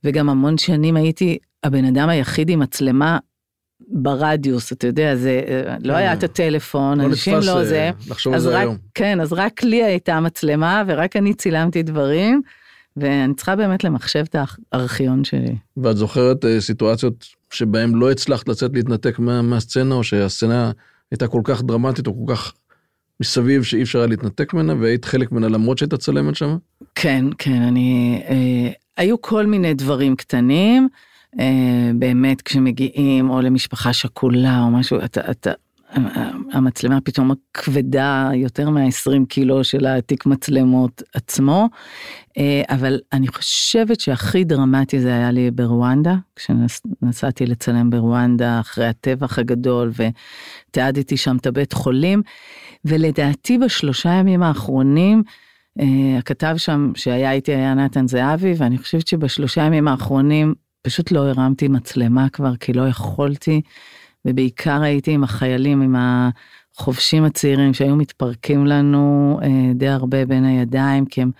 וגם 0.03 0.29
המון 0.29 0.57
שנים 0.57 0.95
הייתי 0.95 1.37
הבן 1.63 1.85
אדם 1.85 2.09
היחיד 2.09 2.49
עם 2.49 2.59
מצלמה 2.59 3.17
ברדיוס, 3.87 4.71
אתה 4.71 4.87
יודע, 4.87 5.15
זה 5.15 5.41
לא 5.83 5.93
היה 5.93 6.13
את 6.13 6.23
הטלפון, 6.23 7.01
לא 7.01 7.05
אנשים 7.05 7.33
לא 7.33 7.63
זה. 7.63 7.91
לחשוב 8.09 8.33
על 8.33 8.39
זה 8.39 8.59
היום. 8.59 8.77
כן, 8.93 9.21
אז 9.21 9.33
רק 9.33 9.63
לי 9.63 9.83
הייתה 9.83 10.19
מצלמה 10.19 10.83
ורק 10.87 11.15
אני 11.15 11.33
צילמתי 11.33 11.83
דברים, 11.83 12.41
ואני 12.97 13.33
צריכה 13.33 13.55
באמת 13.55 13.83
למחשב 13.83 14.23
את 14.29 14.35
הארכיון 14.71 15.23
שלי. 15.23 15.55
ואת 15.77 15.97
זוכרת 15.97 16.45
אה, 16.45 16.61
סיטואציות 16.61 17.25
שבהן 17.51 17.91
לא 17.93 18.11
הצלחת 18.11 18.49
לצאת 18.49 18.71
להתנתק 18.73 19.19
מה, 19.19 19.41
מהסצנה, 19.41 19.95
או 19.95 20.03
שהסצנה 20.03 20.71
הייתה 21.11 21.27
כל 21.27 21.41
כך 21.43 21.63
דרמטית 21.63 22.07
או 22.07 22.25
כל 22.25 22.33
כך 22.33 22.53
מסביב 23.21 23.63
שאי 23.63 23.83
אפשר 23.83 23.99
היה 23.99 24.07
להתנתק 24.07 24.53
ממנה, 24.53 24.73
והיית 24.79 25.05
חלק 25.05 25.31
ממנה 25.31 25.47
למרות 25.47 25.77
שהיית 25.77 25.93
צלמת 25.93 26.35
שם? 26.35 26.57
כן, 26.95 27.25
כן, 27.37 27.61
אני... 27.61 28.21
אה, 28.29 28.71
היו 28.97 29.21
כל 29.21 29.45
מיני 29.45 29.73
דברים 29.73 30.15
קטנים, 30.15 30.87
אה, 30.93 31.08
באמת 31.95 32.41
כשמגיעים 32.41 33.29
או 33.29 33.41
למשפחה 33.41 33.93
שכולה 33.93 34.61
או 34.61 34.69
משהו, 34.69 34.97
אתה, 35.05 35.31
אתה, 35.31 35.51
המצלמה 36.51 37.01
פתאום 37.01 37.31
כבדה 37.53 38.29
יותר 38.33 38.69
מה-20 38.69 39.25
קילו 39.29 39.63
של 39.63 39.85
התיק 39.85 40.25
מצלמות 40.25 41.03
עצמו, 41.13 41.69
אה, 42.37 42.61
אבל 42.69 42.99
אני 43.13 43.27
חושבת 43.27 43.99
שהכי 43.99 44.43
דרמטי 44.43 44.99
זה 44.99 45.13
היה 45.13 45.31
לי 45.31 45.51
ברואנדה, 45.51 46.15
כשנסעתי 46.35 47.45
לצלם 47.45 47.89
ברואנדה 47.89 48.59
אחרי 48.59 48.85
הטבח 48.87 49.39
הגדול 49.39 49.91
ותיעדתי 50.69 51.17
שם 51.17 51.37
את 51.37 51.47
הבית 51.47 51.73
חולים, 51.73 52.21
ולדעתי 52.85 53.57
בשלושה 53.57 54.09
ימים 54.09 54.43
האחרונים, 54.43 55.23
אה, 55.79 56.17
הכתב 56.17 56.53
שם 56.57 56.91
שהיה 56.95 57.31
איתי 57.31 57.51
היה 57.51 57.73
נתן 57.73 58.07
זהבי, 58.07 58.53
ואני 58.57 58.77
חושבת 58.77 59.07
שבשלושה 59.07 59.61
ימים 59.61 59.87
האחרונים 59.87 60.53
פשוט 60.81 61.11
לא 61.11 61.27
הרמתי 61.27 61.67
מצלמה 61.67 62.29
כבר, 62.29 62.55
כי 62.55 62.73
לא 62.73 62.87
יכולתי. 62.87 63.61
ובעיקר 64.25 64.81
הייתי 64.81 65.11
עם 65.11 65.23
החיילים, 65.23 65.81
עם 65.81 65.95
החובשים 65.97 67.23
הצעירים 67.23 67.73
שהיו 67.73 67.95
מתפרקים 67.95 68.65
לנו 68.65 69.39
אה, 69.43 69.73
די 69.75 69.87
הרבה 69.87 70.25
בין 70.25 70.45
הידיים, 70.45 71.05
כי 71.05 71.21
הם 71.21 71.31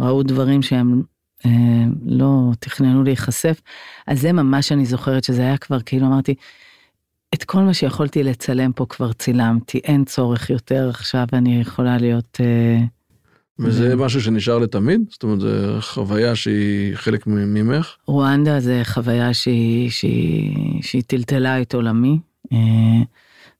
ראו 0.00 0.22
דברים 0.22 0.62
שהם 0.62 1.02
אה, 1.46 1.84
לא 2.04 2.50
תכננו 2.58 3.04
להיחשף. 3.04 3.60
אז 4.06 4.20
זה 4.20 4.32
ממש 4.32 4.72
אני 4.72 4.86
זוכרת 4.86 5.24
שזה 5.24 5.42
היה 5.42 5.56
כבר, 5.56 5.80
כאילו 5.80 6.06
אמרתי, 6.06 6.34
את 7.34 7.44
כל 7.44 7.60
מה 7.60 7.74
שיכולתי 7.74 8.22
לצלם 8.22 8.72
פה 8.72 8.86
כבר 8.88 9.12
צילמתי, 9.12 9.78
אין 9.78 10.04
צורך 10.04 10.50
יותר 10.50 10.88
עכשיו, 10.88 11.26
אני 11.32 11.60
יכולה 11.60 11.98
להיות... 11.98 12.38
אה, 12.40 12.78
וזה 13.58 13.96
משהו 13.96 14.20
שנשאר 14.20 14.58
לתמיד? 14.58 15.00
זאת 15.10 15.22
אומרת, 15.22 15.40
זו 15.40 15.80
חוויה 15.80 16.36
שהיא 16.36 16.96
חלק 16.96 17.26
ממך? 17.26 17.96
רואנדה 18.06 18.60
זה 18.60 18.80
חוויה 18.84 19.34
שהיא, 19.34 19.90
שהיא, 19.90 20.82
שהיא 20.82 21.02
טלטלה 21.06 21.62
את 21.62 21.74
עולמי. 21.74 22.18
אה, 22.52 22.58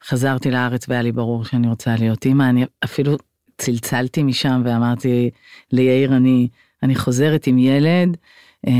חזרתי 0.04 0.50
לארץ 0.50 0.88
והיה 0.88 1.02
לי 1.02 1.12
ברור 1.12 1.44
שאני 1.44 1.68
רוצה 1.68 1.96
להיות 1.98 2.24
אימא, 2.24 2.48
אני 2.48 2.64
אפילו 2.84 3.16
צלצלתי 3.58 4.22
משם 4.22 4.62
ואמרתי 4.64 5.30
ליאיר, 5.72 6.16
אני, 6.16 6.48
אני 6.82 6.94
חוזרת 6.94 7.46
עם 7.46 7.58
ילד. 7.58 8.16
אה, 8.66 8.72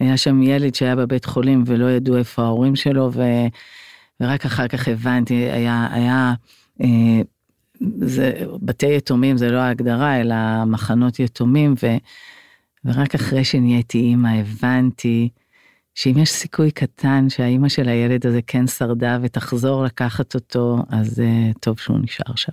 היה 0.00 0.16
שם 0.16 0.42
ילד 0.42 0.74
שהיה 0.74 0.96
בבית 0.96 1.24
חולים 1.24 1.64
ולא 1.66 1.90
ידעו 1.90 2.16
איפה 2.16 2.42
ההורים 2.42 2.76
שלו, 2.76 3.10
ו, 3.12 3.22
ורק 4.20 4.46
אחר 4.46 4.68
כך 4.68 4.88
הבנתי, 4.88 5.34
היה, 5.34 5.88
היה 5.90 6.34
אה, 6.82 7.20
זה, 8.00 8.32
בתי 8.62 8.96
יתומים 8.96 9.36
זה 9.36 9.50
לא 9.50 9.58
ההגדרה, 9.58 10.20
אלא 10.20 10.64
מחנות 10.66 11.20
יתומים, 11.20 11.74
ו, 11.82 11.86
ורק 12.84 13.14
אחרי 13.14 13.44
שנהייתי 13.44 13.98
אימא 13.98 14.28
הבנתי 14.28 15.28
שאם 15.94 16.18
יש 16.18 16.30
סיכוי 16.30 16.70
קטן 16.70 17.28
שהאימא 17.28 17.68
של 17.68 17.88
הילד 17.88 18.26
הזה 18.26 18.40
כן 18.46 18.66
שרדה 18.66 19.18
ותחזור 19.22 19.84
לקחת 19.84 20.34
אותו, 20.34 20.78
אז 20.88 21.18
uh, 21.18 21.58
טוב 21.60 21.78
שהוא 21.78 21.98
נשאר 22.02 22.34
שם. 22.36 22.52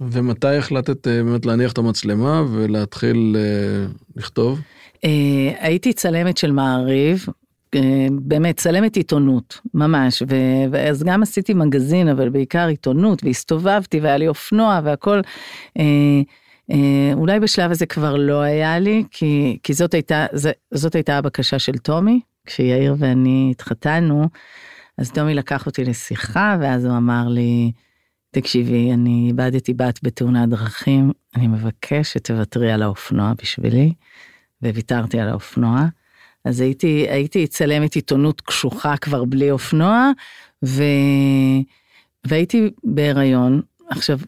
ומתי 0.00 0.56
החלטת 0.56 1.06
uh, 1.06 1.10
באמת 1.10 1.46
להניח 1.46 1.72
את 1.72 1.78
המצלמה 1.78 2.42
ולהתחיל 2.52 3.36
uh, 3.36 4.16
לכתוב? 4.16 4.60
Uh, 4.94 4.98
הייתי 5.58 5.92
צלמת 5.92 6.36
של 6.36 6.52
מעריב, 6.52 7.26
באמת 8.10 8.56
צלמת 8.56 8.96
עיתונות 8.96 9.60
ממש 9.74 10.22
ו- 10.22 10.64
ואז 10.70 11.02
גם 11.02 11.22
עשיתי 11.22 11.54
מגזין 11.54 12.08
אבל 12.08 12.28
בעיקר 12.28 12.66
עיתונות 12.66 13.24
והסתובבתי 13.24 14.00
והיה 14.00 14.16
לי 14.16 14.28
אופנוע 14.28 14.80
והכל 14.84 15.20
אה, 15.78 15.84
אה, 16.70 17.10
אולי 17.14 17.40
בשלב 17.40 17.70
הזה 17.70 17.86
כבר 17.86 18.16
לא 18.16 18.40
היה 18.40 18.78
לי 18.78 19.04
כי 19.10 19.58
כי 19.62 19.74
זאת 19.74 19.94
הייתה 19.94 20.26
זה, 20.32 20.52
זאת 20.74 20.94
הייתה 20.94 21.18
הבקשה 21.18 21.58
של 21.58 21.78
טומי 21.78 22.20
כשיאיר 22.46 22.94
ואני 22.98 23.48
התחתנו 23.50 24.28
אז 24.98 25.12
טומי 25.12 25.34
לקח 25.34 25.66
אותי 25.66 25.84
לשיחה 25.84 26.56
ואז 26.60 26.84
הוא 26.84 26.96
אמר 26.96 27.28
לי 27.28 27.72
תקשיבי 28.30 28.92
אני 28.92 29.24
איבדתי 29.28 29.74
בת 29.74 30.00
בתאונת 30.02 30.48
דרכים 30.48 31.12
אני 31.36 31.46
מבקש 31.46 32.12
שתוותרי 32.12 32.72
על 32.72 32.82
האופנוע 32.82 33.32
בשבילי 33.42 33.92
וויתרתי 34.62 35.20
על 35.20 35.28
האופנוע. 35.28 35.86
אז 36.46 36.60
הייתי, 36.60 37.06
הייתי 37.10 37.46
צלמת 37.46 37.94
עיתונות 37.94 38.40
קשוחה 38.40 38.96
כבר 38.96 39.24
בלי 39.24 39.50
אופנוע, 39.50 40.10
ו... 40.64 40.82
והייתי 42.26 42.70
בהיריון. 42.84 43.62
עכשיו, 43.88 44.18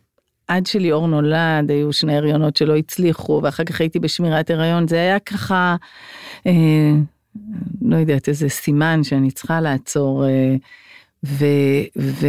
עד 0.48 0.66
שליאור 0.66 1.06
נולד, 1.06 1.70
היו 1.70 1.92
שני 1.92 2.16
הריונות 2.16 2.56
שלא 2.56 2.76
הצליחו, 2.76 3.40
ואחר 3.42 3.64
כך 3.64 3.80
הייתי 3.80 3.98
בשמירת 3.98 4.50
הריון, 4.50 4.88
זה 4.88 4.96
היה 4.96 5.18
ככה, 5.18 5.76
אה, 6.46 6.92
לא 7.82 7.96
יודעת, 7.96 8.28
איזה 8.28 8.48
סימן 8.48 9.04
שאני 9.04 9.30
צריכה 9.30 9.60
לעצור. 9.60 10.24
אה, 10.26 10.56
ו... 11.24 11.44
ו... 11.98 12.26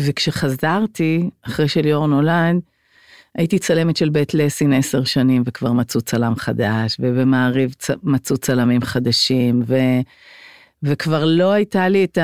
וכשחזרתי, 0.00 1.30
אחרי 1.42 1.68
שליאור 1.68 2.06
נולד, 2.06 2.56
הייתי 3.38 3.58
צלמת 3.58 3.96
של 3.96 4.08
בית 4.08 4.34
לסין 4.34 4.72
עשר 4.72 5.04
שנים 5.04 5.42
וכבר 5.46 5.72
מצאו 5.72 6.00
צלם 6.00 6.34
חדש, 6.36 6.96
ובמעריב 7.00 7.72
צ... 7.78 7.90
מצאו 8.02 8.36
צלמים 8.36 8.82
חדשים, 8.82 9.62
ו... 9.66 9.76
וכבר 10.82 11.24
לא 11.24 11.52
הייתה 11.52 11.88
לי 11.88 12.04
את 12.04 12.18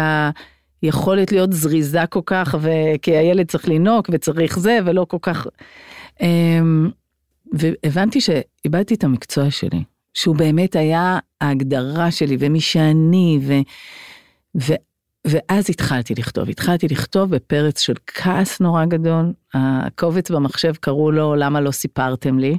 היכולת 0.83 1.33
להיות 1.33 1.53
זריזה 1.53 2.07
כל 2.07 2.21
כך, 2.27 2.55
ו... 2.61 2.71
כי 3.03 3.17
הילד 3.17 3.47
צריך 3.47 3.69
לנהוג 3.69 4.05
וצריך 4.11 4.59
זה, 4.59 4.79
ולא 4.85 5.07
כל 5.09 5.17
כך... 5.23 5.47
אמ, 6.21 6.91
והבנתי 7.53 8.21
שאיבדתי 8.21 8.95
את 8.95 9.05
המקצוע 9.05 9.51
שלי, 9.51 9.83
שהוא 10.15 10.37
באמת 10.37 10.77
היה 10.77 11.19
ההגדרה 11.41 12.11
שלי 12.11 12.37
ומי 12.41 12.61
שאני, 12.61 13.39
ו, 13.43 13.53
ו, 14.61 14.75
ואז 15.27 15.71
התחלתי 15.71 16.15
לכתוב. 16.15 16.49
התחלתי 16.49 16.89
לכתוב 16.89 17.31
בפרץ 17.31 17.81
של 17.81 17.95
כעס 18.07 18.61
נורא 18.61 18.85
גדול. 18.85 19.33
הקובץ 19.55 20.31
במחשב 20.31 20.75
קראו 20.81 21.11
לו 21.11 21.35
למה 21.35 21.61
לא 21.61 21.71
סיפרתם 21.71 22.39
לי. 22.39 22.59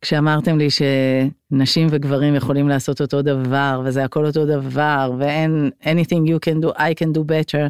כשאמרתם 0.00 0.58
לי 0.58 0.68
שנשים 0.70 1.88
וגברים 1.90 2.34
יכולים 2.34 2.68
לעשות 2.68 3.00
אותו 3.00 3.22
דבר 3.22 3.82
וזה 3.84 4.04
הכל 4.04 4.26
אותו 4.26 4.46
דבר 4.46 5.12
ואין 5.18 5.70
anything 5.82 6.28
you 6.28 6.48
can 6.48 6.64
do 6.64 6.78
I 6.78 7.02
can 7.02 7.16
do 7.16 7.20
better 7.20 7.68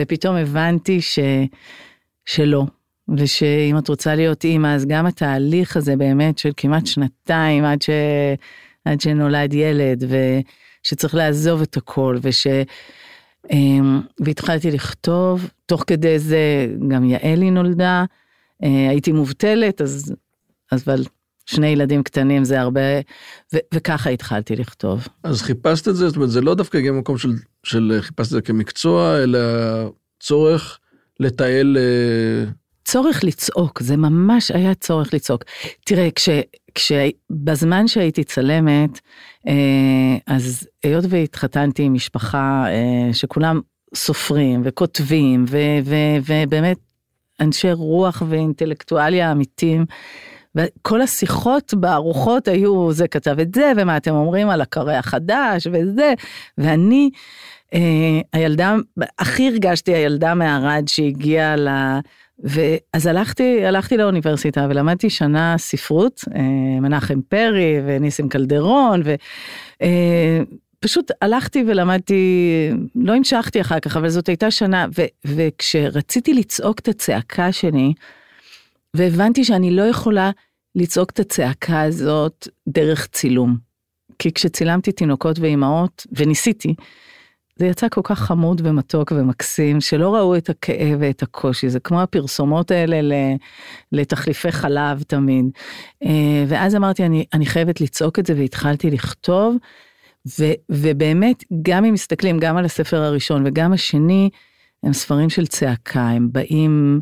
ופתאום 0.00 0.36
הבנתי 0.36 1.00
ש, 1.00 1.18
שלא 2.26 2.64
ושאם 3.16 3.78
את 3.78 3.88
רוצה 3.88 4.14
להיות 4.14 4.44
אימא 4.44 4.74
אז 4.74 4.86
גם 4.86 5.06
התהליך 5.06 5.76
הזה 5.76 5.96
באמת 5.96 6.38
של 6.38 6.50
כמעט 6.56 6.86
שנתיים 6.86 7.64
עד, 7.64 7.82
ש, 7.82 7.90
עד 8.84 9.00
שנולד 9.00 9.54
ילד 9.54 10.04
ושצריך 10.82 11.14
לעזוב 11.14 11.62
את 11.62 11.76
הכל 11.76 12.18
וש... 12.22 12.46
אמ, 13.50 14.00
והתחלתי 14.20 14.70
לכתוב 14.70 15.50
תוך 15.66 15.84
כדי 15.86 16.18
זה 16.18 16.66
גם 16.88 17.04
יעלי 17.04 17.50
נולדה 17.50 18.04
אה, 18.62 18.90
הייתי 18.90 19.12
מובטלת 19.12 19.80
אז 19.80 20.14
אז 20.72 20.82
אבל 20.88 21.04
שני 21.46 21.66
ילדים 21.66 22.02
קטנים 22.02 22.44
זה 22.44 22.60
הרבה, 22.60 22.80
ו- 23.54 23.58
וככה 23.74 24.10
התחלתי 24.10 24.56
לכתוב. 24.56 25.08
אז 25.22 25.42
חיפשת 25.42 25.88
את 25.88 25.96
זה, 25.96 26.08
זאת 26.08 26.16
אומרת, 26.16 26.30
זה 26.30 26.40
לא 26.40 26.54
דווקא 26.54 26.78
הגיע 26.78 26.92
ממקום 26.92 27.18
של, 27.18 27.32
של 27.62 27.98
חיפשת 28.00 28.26
את 28.28 28.32
זה 28.32 28.42
כמקצוע, 28.42 29.22
אלא 29.22 29.38
צורך 30.20 30.78
לתעל... 31.20 31.76
אה, 31.80 32.50
צורך 32.84 33.24
לצעוק, 33.24 33.82
זה 33.82 33.96
ממש 33.96 34.50
היה 34.50 34.74
צורך 34.74 35.14
לצעוק. 35.14 35.44
תראה, 35.84 36.08
כש, 36.14 36.28
בזמן 37.30 37.88
שהייתי 37.88 38.24
צלמת, 38.24 39.00
אה, 39.48 40.16
אז 40.26 40.68
היות 40.82 41.04
והתחתנתי 41.08 41.82
עם 41.82 41.94
משפחה 41.94 42.64
אה, 42.68 43.12
שכולם 43.12 43.60
סופרים 43.94 44.62
וכותבים, 44.64 45.44
ו, 45.48 45.58
ו, 45.84 45.94
ובאמת 46.26 46.76
אנשי 47.40 47.72
רוח 47.72 48.22
ואינטלקטואליה 48.28 49.32
אמיתים, 49.32 49.84
וכל 50.54 51.02
השיחות 51.02 51.74
בארוחות 51.74 52.48
היו, 52.48 52.92
זה 52.92 53.08
כתב 53.08 53.40
את 53.40 53.54
זה, 53.54 53.72
ומה 53.76 53.96
אתם 53.96 54.14
אומרים 54.14 54.50
על 54.50 54.60
הקרא 54.60 54.92
החדש, 54.92 55.66
וזה, 55.72 56.14
ואני, 56.58 57.10
אה, 57.74 58.20
הילדה, 58.32 58.74
הכי 59.18 59.48
הרגשתי 59.48 59.94
הילדה 59.94 60.34
מערד 60.34 60.88
שהגיעה 60.88 61.56
ל... 61.56 61.68
ואז 62.38 63.06
הלכתי, 63.06 63.66
הלכתי 63.66 63.96
לאוניברסיטה 63.96 64.66
ולמדתי 64.70 65.10
שנה 65.10 65.54
ספרות, 65.58 66.20
אה, 66.34 66.40
מנחם 66.80 67.20
פרי 67.28 67.80
וניסים 67.86 68.28
קלדרון, 68.28 69.02
ופשוט 70.80 71.10
אה, 71.10 71.16
הלכתי 71.22 71.64
ולמדתי, 71.66 72.70
לא 72.94 73.14
המשכתי 73.14 73.60
אחר 73.60 73.80
כך, 73.80 73.96
אבל 73.96 74.08
זאת 74.08 74.28
הייתה 74.28 74.50
שנה, 74.50 74.86
ו, 74.98 75.02
וכשרציתי 75.26 76.34
לצעוק 76.34 76.78
את 76.78 76.88
הצעקה 76.88 77.52
שלי, 77.52 77.92
והבנתי 78.94 79.44
שאני 79.44 79.70
לא 79.70 79.82
יכולה 79.82 80.30
לצעוק 80.74 81.10
את 81.10 81.20
הצעקה 81.20 81.82
הזאת 81.82 82.48
דרך 82.68 83.06
צילום. 83.06 83.56
כי 84.18 84.32
כשצילמתי 84.32 84.92
תינוקות 84.92 85.38
ואימהות, 85.38 86.06
וניסיתי, 86.12 86.74
זה 87.56 87.66
יצא 87.66 87.88
כל 87.88 88.00
כך 88.04 88.18
חמוד 88.18 88.60
ומתוק 88.64 89.12
ומקסים, 89.16 89.80
שלא 89.80 90.14
ראו 90.14 90.36
את 90.36 90.50
הכאב 90.50 90.96
ואת 91.00 91.22
הקושי, 91.22 91.68
זה 91.68 91.80
כמו 91.80 92.02
הפרסומות 92.02 92.70
האלה 92.70 92.96
לתחליפי 93.92 94.52
חלב 94.52 95.02
תמיד. 95.02 95.44
אה, 96.04 96.44
ואז 96.48 96.76
אמרתי, 96.76 97.04
אני, 97.04 97.24
אני 97.32 97.46
חייבת 97.46 97.80
לצעוק 97.80 98.18
את 98.18 98.26
זה, 98.26 98.34
והתחלתי 98.36 98.90
לכתוב, 98.90 99.56
ו, 100.38 100.44
ובאמת, 100.68 101.44
גם 101.62 101.84
אם 101.84 101.94
מסתכלים 101.94 102.38
גם 102.38 102.56
על 102.56 102.64
הספר 102.64 103.02
הראשון 103.02 103.46
וגם 103.46 103.72
השני, 103.72 104.30
הם 104.82 104.92
ספרים 104.92 105.30
של 105.30 105.46
צעקה, 105.46 106.08
הם 106.08 106.28
באים, 106.32 107.00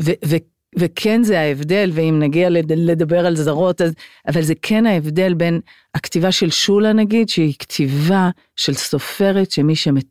ו, 0.00 0.10
ו, 0.26 0.36
וכן 0.78 1.22
זה 1.22 1.40
ההבדל, 1.40 1.90
ואם 1.92 2.18
נגיע 2.18 2.48
לדבר 2.68 3.26
על 3.26 3.36
זרות, 3.36 3.80
אז, 3.80 3.92
אבל 4.28 4.42
זה 4.42 4.54
כן 4.62 4.86
ההבדל 4.86 5.34
בין 5.34 5.60
הכתיבה 5.94 6.32
של 6.32 6.50
שולה 6.50 6.92
נגיד, 6.92 7.28
שהיא 7.28 7.54
כתיבה 7.58 8.30
של 8.56 8.74
סופרת, 8.74 9.50
שמי 9.50 9.76
שמת... 9.76 10.04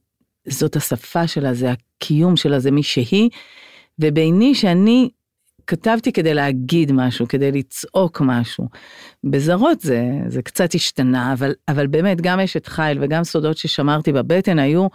זאת 0.48 0.76
השפה 0.76 1.28
שלה, 1.28 1.54
זה 1.54 1.72
הקיום 1.72 2.36
שלה, 2.36 2.60
זה 2.60 2.72
מי 2.72 2.84
שהיא, 2.84 3.30
וביני 4.00 4.56
שאני 4.56 5.10
כתבתי 5.68 6.12
כדי 6.12 6.34
להגיד 6.34 6.92
משהו, 6.92 7.28
כדי 7.28 7.52
לצעוק 7.52 8.22
משהו. 8.22 8.68
בזרות 9.24 9.82
זה, 9.82 10.04
זה 10.28 10.42
קצת 10.42 10.76
השתנה, 10.76 11.34
אבל, 11.34 11.54
אבל 11.68 11.88
באמת, 11.88 12.22
גם 12.22 12.40
אשת 12.40 12.68
חיל 12.68 12.98
וגם 13.02 13.24
סודות 13.24 13.58
ששמרתי 13.58 14.12
בבטן 14.12 14.60
היו 14.60 14.88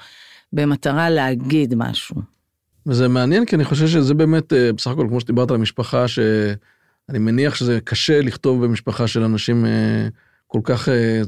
במטרה 0.53 1.11
להגיד 1.11 1.75
משהו. 1.77 2.40
וזה 2.87 3.09
מעניין 3.09 3.45
כי 3.45 3.57
אני 3.57 3.65
חושב 3.65 3.87
שזה 3.87 4.15
באמת 4.15 4.53
אה, 4.53 4.73
בסך 4.73 4.91
הכל 4.91 5.07
כמו 5.09 5.21
שדיברת 5.21 5.51
על 5.51 5.57
המשפחה 5.57 6.09
שאני 6.09 7.19
מניח 7.19 7.55
שזה 7.55 7.79
קשה 7.85 8.23
לכתוב 8.23 8.65
במשפחה 8.65 9.07
של 9.07 9.23
אנשים 9.23 9.67
אה, 9.67 10.09
כל 10.47 10.61
כך 10.63 10.89
אה, 10.89 11.23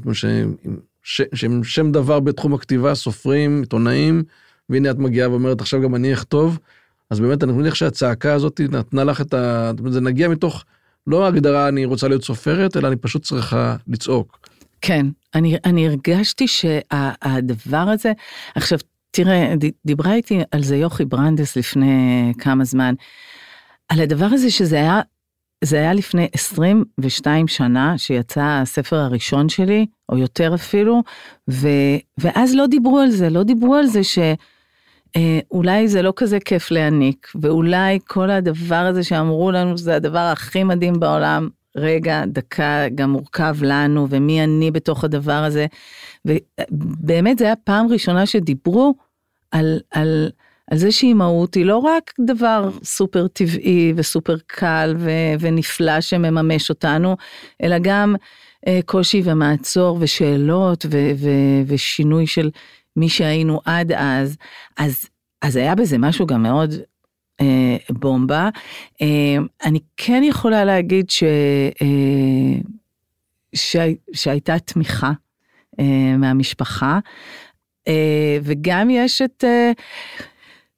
שהם 1.03 1.65
שם 1.65 1.93
דבר 1.93 2.21
בתחום 2.21 2.55
הכתיבה 2.55 2.95
סופרים 2.95 3.61
עיתונאים 3.61 4.23
והנה 4.69 4.91
את 4.91 4.99
מגיעה 4.99 5.31
ואומרת 5.31 5.61
עכשיו 5.61 5.83
גם 5.83 5.95
אני 5.95 6.13
אכתוב 6.13 6.59
אז 7.11 7.21
באמת 7.21 7.45
אני 7.45 7.53
מניח 7.53 7.75
שהצעקה 7.75 8.35
הזאת 8.35 8.61
נתנה 8.61 9.05
לך 9.05 9.21
את 9.21 9.35
ה... 9.35 9.73
זה 9.89 10.01
נגיע 10.01 10.29
מתוך 10.29 10.65
לא 11.07 11.27
הגדרה 11.27 11.69
אני 11.69 11.85
רוצה 11.85 12.09
להיות 12.09 12.25
סופרת 12.25 12.77
אלא 12.77 12.89
אני 12.89 12.97
פשוט 12.97 13.23
צריכה 13.23 13.77
לצעוק. 13.89 14.39
כן, 14.81 15.07
אני, 15.35 15.57
אני 15.65 15.89
הרגשתי 15.89 16.49
שהדבר 16.49 17.77
הזה, 17.77 18.13
עכשיו 18.55 18.79
תראה, 19.15 19.55
דיברה 19.85 20.15
איתי 20.15 20.41
על 20.51 20.63
זה 20.63 20.77
יוכי 20.77 21.05
ברנדס 21.05 21.57
לפני 21.57 22.33
כמה 22.39 22.65
זמן, 22.65 22.95
על 23.89 24.01
הדבר 24.01 24.29
הזה 24.33 24.51
שזה 24.51 24.77
היה, 24.77 25.01
זה 25.65 25.77
היה 25.77 25.95
לפני 25.95 26.29
22 26.33 27.49
שנה 27.49 27.99
שיצא 27.99 28.43
הספר 28.63 28.97
הראשון 28.97 29.49
שלי, 29.49 29.87
או 30.09 30.19
יותר 30.19 30.55
אפילו, 30.55 31.03
ו, 31.51 31.69
ואז 32.19 32.55
לא 32.55 32.67
דיברו 32.67 32.99
על 32.99 33.11
זה, 33.11 33.31
לא 33.31 33.43
דיברו 33.43 33.75
על 33.75 33.87
זה 33.87 34.05
ש... 34.05 34.19
אה, 35.17 35.41
אולי 35.51 35.89
זה 35.89 36.03
לא 36.03 36.13
כזה 36.17 36.41
כיף 36.41 36.71
להעניק, 36.71 37.33
ואולי 37.41 37.99
כל 38.07 38.31
הדבר 38.31 38.75
הזה 38.75 39.05
שאמרו 39.05 39.51
לנו 39.51 39.79
זה 39.79 39.97
הדבר 39.97 40.19
הכי 40.19 40.65
מדהים 40.65 41.01
בעולם, 41.01 41.49
רגע, 41.77 42.23
דקה, 42.27 42.85
גם 42.95 43.11
מורכב 43.11 43.57
לנו, 43.63 44.07
ומי 44.11 44.45
אני 44.45 44.71
בתוך 44.71 45.05
הדבר 45.05 45.33
הזה. 45.33 45.67
ובאמת 46.25 47.39
זה 47.39 47.45
היה 47.45 47.57
פעם 47.57 47.87
ראשונה 47.89 48.27
שדיברו 48.27 48.95
על, 49.51 49.81
על, 49.91 50.31
על 50.71 50.79
זה 50.79 50.93
שאימהות 50.93 51.55
היא 51.55 51.67
לא 51.67 51.77
רק 51.77 52.13
דבר 52.21 52.71
סופר 52.85 53.29
טבעי 53.29 53.93
וסופר 53.97 54.37
קל 54.47 54.95
ו, 54.99 55.11
ונפלא 55.41 56.01
שמממש 56.01 56.71
אותנו, 56.71 57.17
אלא 57.63 57.77
גם 57.83 58.15
אה, 58.67 58.81
קושי 58.87 59.23
ומעצור 59.25 59.99
ושאלות 60.01 60.87
ו, 60.91 61.11
ו, 61.17 61.29
ושינוי 61.67 62.27
של 62.27 62.51
מי 62.97 63.09
שהיינו 63.09 63.61
עד 63.65 63.93
אז. 63.93 64.37
אז, 64.79 65.07
אז 65.43 65.57
היה 65.57 65.75
בזה 65.75 65.99
משהו 65.99 66.27
גם 66.27 66.43
מאוד 66.43 66.75
בומבה. 67.91 68.49
אה, 69.03 69.37
אני 69.65 69.79
כן 69.97 70.23
יכולה 70.25 70.65
להגיד 70.65 71.11
ש, 71.11 71.23
אה, 71.83 72.61
ש, 73.55 73.77
שהייתה 74.13 74.59
תמיכה 74.59 75.13
אה, 75.81 76.17
מהמשפחה, 76.19 76.99
אה, 77.89 78.39
וגם 78.43 78.91
יש 78.91 79.23
את... 79.23 79.45
אה, 79.45 79.73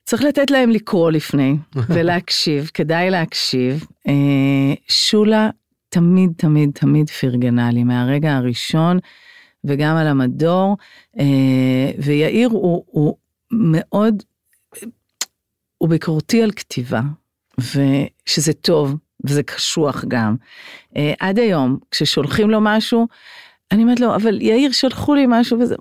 צריך 0.04 0.22
לתת 0.22 0.50
להם 0.50 0.70
לקרוא 0.70 1.10
לפני 1.10 1.56
ולהקשיב, 1.88 2.70
כדאי 2.74 3.10
להקשיב. 3.10 3.86
אה, 4.08 4.74
שולה 4.88 5.50
תמיד 5.88 6.30
תמיד 6.36 6.70
תמיד 6.74 7.10
פרגנה 7.10 7.70
לי 7.70 7.84
מהרגע 7.84 8.36
הראשון 8.36 8.98
וגם 9.64 9.96
על 9.96 10.06
המדור, 10.06 10.76
ויאיר 11.98 12.48
הוא, 12.48 12.84
הוא 12.86 13.16
מאוד, 13.50 14.22
הוא 15.84 15.90
ביקורתי 15.90 16.42
על 16.42 16.50
כתיבה, 16.50 17.00
ושזה 17.58 18.52
טוב, 18.52 18.96
וזה 19.26 19.42
קשוח 19.42 20.04
גם. 20.08 20.36
עד 21.20 21.38
היום, 21.38 21.78
כששולחים 21.90 22.50
לו 22.50 22.58
משהו, 22.62 23.06
אני 23.72 23.82
אומרת 23.82 24.00
לו, 24.00 24.14
אבל 24.14 24.42
יאיר 24.42 24.72
שלחו 24.72 25.14
לי 25.14 25.24
משהו 25.28 25.60
וזה 25.60 25.74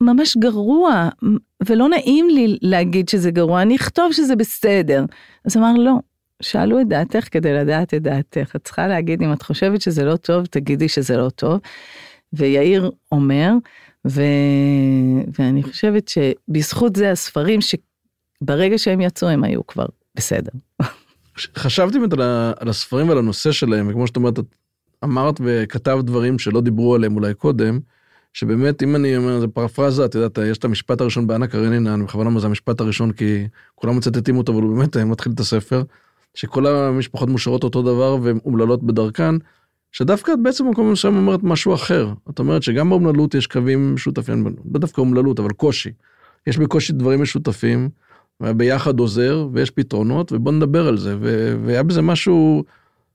ממש 0.00 0.36
גרוע, 0.36 1.08
ולא 1.66 1.88
נעים 1.88 2.28
לי 2.28 2.58
להגיד 2.62 3.08
שזה 3.08 3.30
גרוע, 3.30 3.62
אני 3.62 3.76
אכתוב 3.76 4.12
שזה 4.12 4.36
בסדר. 4.36 5.04
אז 5.44 5.56
אמר, 5.56 5.72
לא, 5.72 5.92
שאלו 6.42 6.80
את 6.80 6.88
דעתך 6.88 7.28
כדי 7.30 7.52
לדעת 7.52 7.94
את 7.94 8.02
דעתך. 8.02 8.56
את 8.56 8.64
צריכה 8.64 8.88
להגיד, 8.88 9.22
אם 9.22 9.32
את 9.32 9.42
חושבת 9.42 9.80
שזה 9.80 10.04
לא 10.04 10.16
טוב, 10.16 10.46
תגידי 10.46 10.88
שזה 10.88 11.16
לא 11.16 11.30
טוב. 11.30 11.60
ויאיר 12.32 12.90
אומר, 13.12 13.52
ו... 14.06 14.22
ואני 15.38 15.62
חושבת 15.62 16.08
שבזכות 16.08 16.96
זה 16.96 17.10
הספרים 17.10 17.60
שברגע 18.44 18.78
שהם 18.78 19.00
יצאו 19.00 19.28
הם 19.28 19.44
היו 19.44 19.66
כבר 19.66 19.86
בסדר. 20.14 20.50
באמת 22.00 22.12
על, 22.12 22.22
על 22.58 22.68
הספרים 22.68 23.08
ועל 23.08 23.18
הנושא 23.18 23.52
שלהם, 23.52 23.88
וכמו 23.88 24.06
שאת 24.06 24.16
אומרת, 24.16 24.38
את 24.38 24.44
אמרת 25.04 25.40
וכתבת 25.44 26.04
דברים 26.04 26.38
שלא 26.38 26.60
דיברו 26.60 26.94
עליהם 26.94 27.16
אולי 27.16 27.34
קודם, 27.34 27.80
שבאמת, 28.32 28.82
אם 28.82 28.96
אני 28.96 29.16
אומר, 29.16 29.40
זה 29.40 29.48
פרפרזה, 29.48 30.04
את 30.04 30.14
יודעת, 30.14 30.38
יש 30.46 30.58
את 30.58 30.64
המשפט 30.64 31.00
הראשון 31.00 31.26
באנה 31.26 31.46
קרנינה, 31.46 31.94
אני 31.94 32.04
בכוונה 32.04 32.30
אומר, 32.30 32.40
זה 32.40 32.46
המשפט 32.46 32.80
הראשון, 32.80 33.12
כי 33.12 33.46
כולם 33.74 33.96
מצטטים 33.96 34.38
אותו, 34.38 34.52
אבל 34.52 34.62
הוא 34.62 34.76
באמת 34.76 34.96
מתחיל 34.96 35.32
את 35.32 35.40
הספר, 35.40 35.82
שכל 36.34 36.66
המשפחות 36.66 37.28
מאושרות 37.28 37.64
אותו 37.64 37.82
דבר 37.82 38.18
והן 38.22 38.38
אומללות 38.44 38.82
בדרכן, 38.82 39.34
שדווקא 39.92 40.32
את 40.32 40.38
בעצם 40.42 40.66
במקום 40.66 40.92
מסוים 40.92 41.16
אומרת 41.16 41.42
משהו 41.42 41.74
אחר. 41.74 42.12
את 42.30 42.38
אומרת 42.38 42.62
שגם 42.62 42.90
באומללות 42.90 43.34
יש 43.34 43.46
קווים 43.46 43.94
משותפים, 43.94 44.46
לא 44.46 44.80
דווקא 44.80 45.00
אומללות, 45.00 45.40
אבל 45.40 45.50
קושי. 45.50 45.90
יש 46.46 46.58
בקושי 46.58 46.92
דברים 46.92 47.22
משותפים, 47.22 47.88
וביחד 48.40 48.98
עוזר, 48.98 49.48
ויש 49.52 49.70
פתרונות, 49.70 50.32
ובוא 50.32 50.52
נדבר 50.52 50.88
על 50.88 50.98
זה. 50.98 51.16
והיה 51.64 51.82
בזה 51.82 52.02
משהו, 52.02 52.64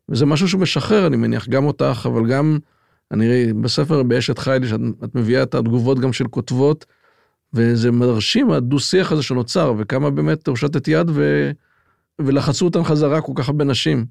וזה 0.10 0.26
משהו 0.26 0.48
שהוא 0.48 0.62
משחרר, 0.62 1.08
אני 1.08 1.18
מניח, 1.18 1.50
גם 1.50 1.66
אותך, 1.66 2.08
אבל 2.12 2.28
גם, 2.28 2.60
אני 3.12 3.54
בספר 3.54 4.04
באשת 4.04 4.38
חיילי, 4.38 4.68
שאת 4.68 5.16
מביאה 5.16 5.44
את 5.44 5.56
התגובות 5.56 6.00
גם 6.00 6.14
של 6.14 6.28
כותבות, 6.28 6.86
וזה 7.54 7.92
מרשים, 7.92 8.52
הדו-שיח 8.52 9.12
הזה 9.12 9.24
שנוצר, 9.24 9.74
וכמה 9.78 10.10
באמת 10.10 10.48
הושטת 10.48 10.88
יד 10.88 11.10
ו... 11.10 11.52
ולחצו 12.20 12.66
אותם 12.66 12.84
חזרה 12.84 13.22
כל 13.22 13.32
כך 13.36 13.50
הרבה 13.50 13.66
נשים. 13.66 14.06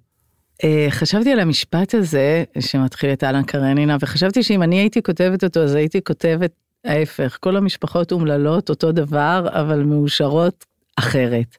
אה, 0.65 0.87
חשבתי 0.91 1.33
על 1.33 1.41
המשפט 1.41 1.95
הזה 1.95 2.45
שמתחיל 2.61 3.13
את 3.13 3.25
אהלן 3.25 3.43
קרנינה, 3.43 3.97
וחשבתי 4.01 4.43
שאם 4.43 4.63
אני 4.63 4.77
הייתי 4.77 5.03
כותבת 5.03 5.45
אותו, 5.45 5.61
אז 5.61 5.75
הייתי 5.75 6.01
כותבת 6.05 6.53
ההפך, 6.85 7.39
כל 7.41 7.57
המשפחות 7.57 8.13
אומללות 8.13 8.71
אותו 8.71 8.93
דבר, 8.93 9.47
אבל 9.51 9.83
מאושרות 9.83 10.65
אחרת. 10.97 11.57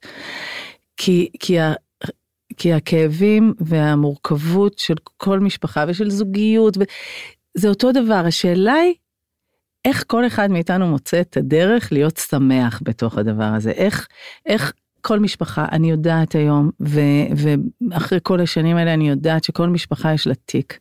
כי, 0.98 1.30
כי, 1.40 1.60
ה, 1.60 1.74
כי 2.58 2.74
הכאבים 2.74 3.54
והמורכבות 3.60 4.80
של 4.80 4.94
כל 5.18 5.40
משפחה 5.40 5.86
ושל 5.88 6.10
זוגיות, 6.10 6.78
זה 7.58 7.70
אותו 7.70 7.92
דבר, 7.92 8.24
השאלה 8.26 8.74
היא, 8.74 8.94
איך 9.86 10.04
כל 10.08 10.28
אחד 10.28 10.52
מאיתנו 10.52 10.88
מוצא 10.88 11.22
את 11.22 11.38
הדרך 11.38 11.92
להיות 11.92 12.18
שמח 12.18 12.82
בתוך 12.84 13.18
הדבר 13.18 13.44
הזה, 13.44 13.72
איך, 13.72 14.08
איך 14.46 14.74
כל 15.02 15.20
משפחה, 15.20 15.66
אני 15.72 15.92
יודעת 15.92 16.36
היום, 16.36 16.70
ו, 16.82 17.00
ואחרי 17.92 18.20
כל 18.24 18.42
השנים 18.42 18.78
האלה 18.78 18.94
אני 18.94 19.10
יודעת 19.10 19.44
שכל 19.44 19.70
משפחה 19.70 20.14
יש 20.14 20.28
לה 20.28 20.36
תיק, 20.36 20.78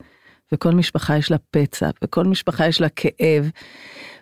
וכל 0.53 0.71
משפחה 0.71 1.17
יש 1.17 1.31
לה 1.31 1.37
פצע, 1.51 1.91
וכל 2.05 2.25
משפחה 2.25 2.67
יש 2.67 2.81
לה 2.81 2.89
כאב, 2.89 3.51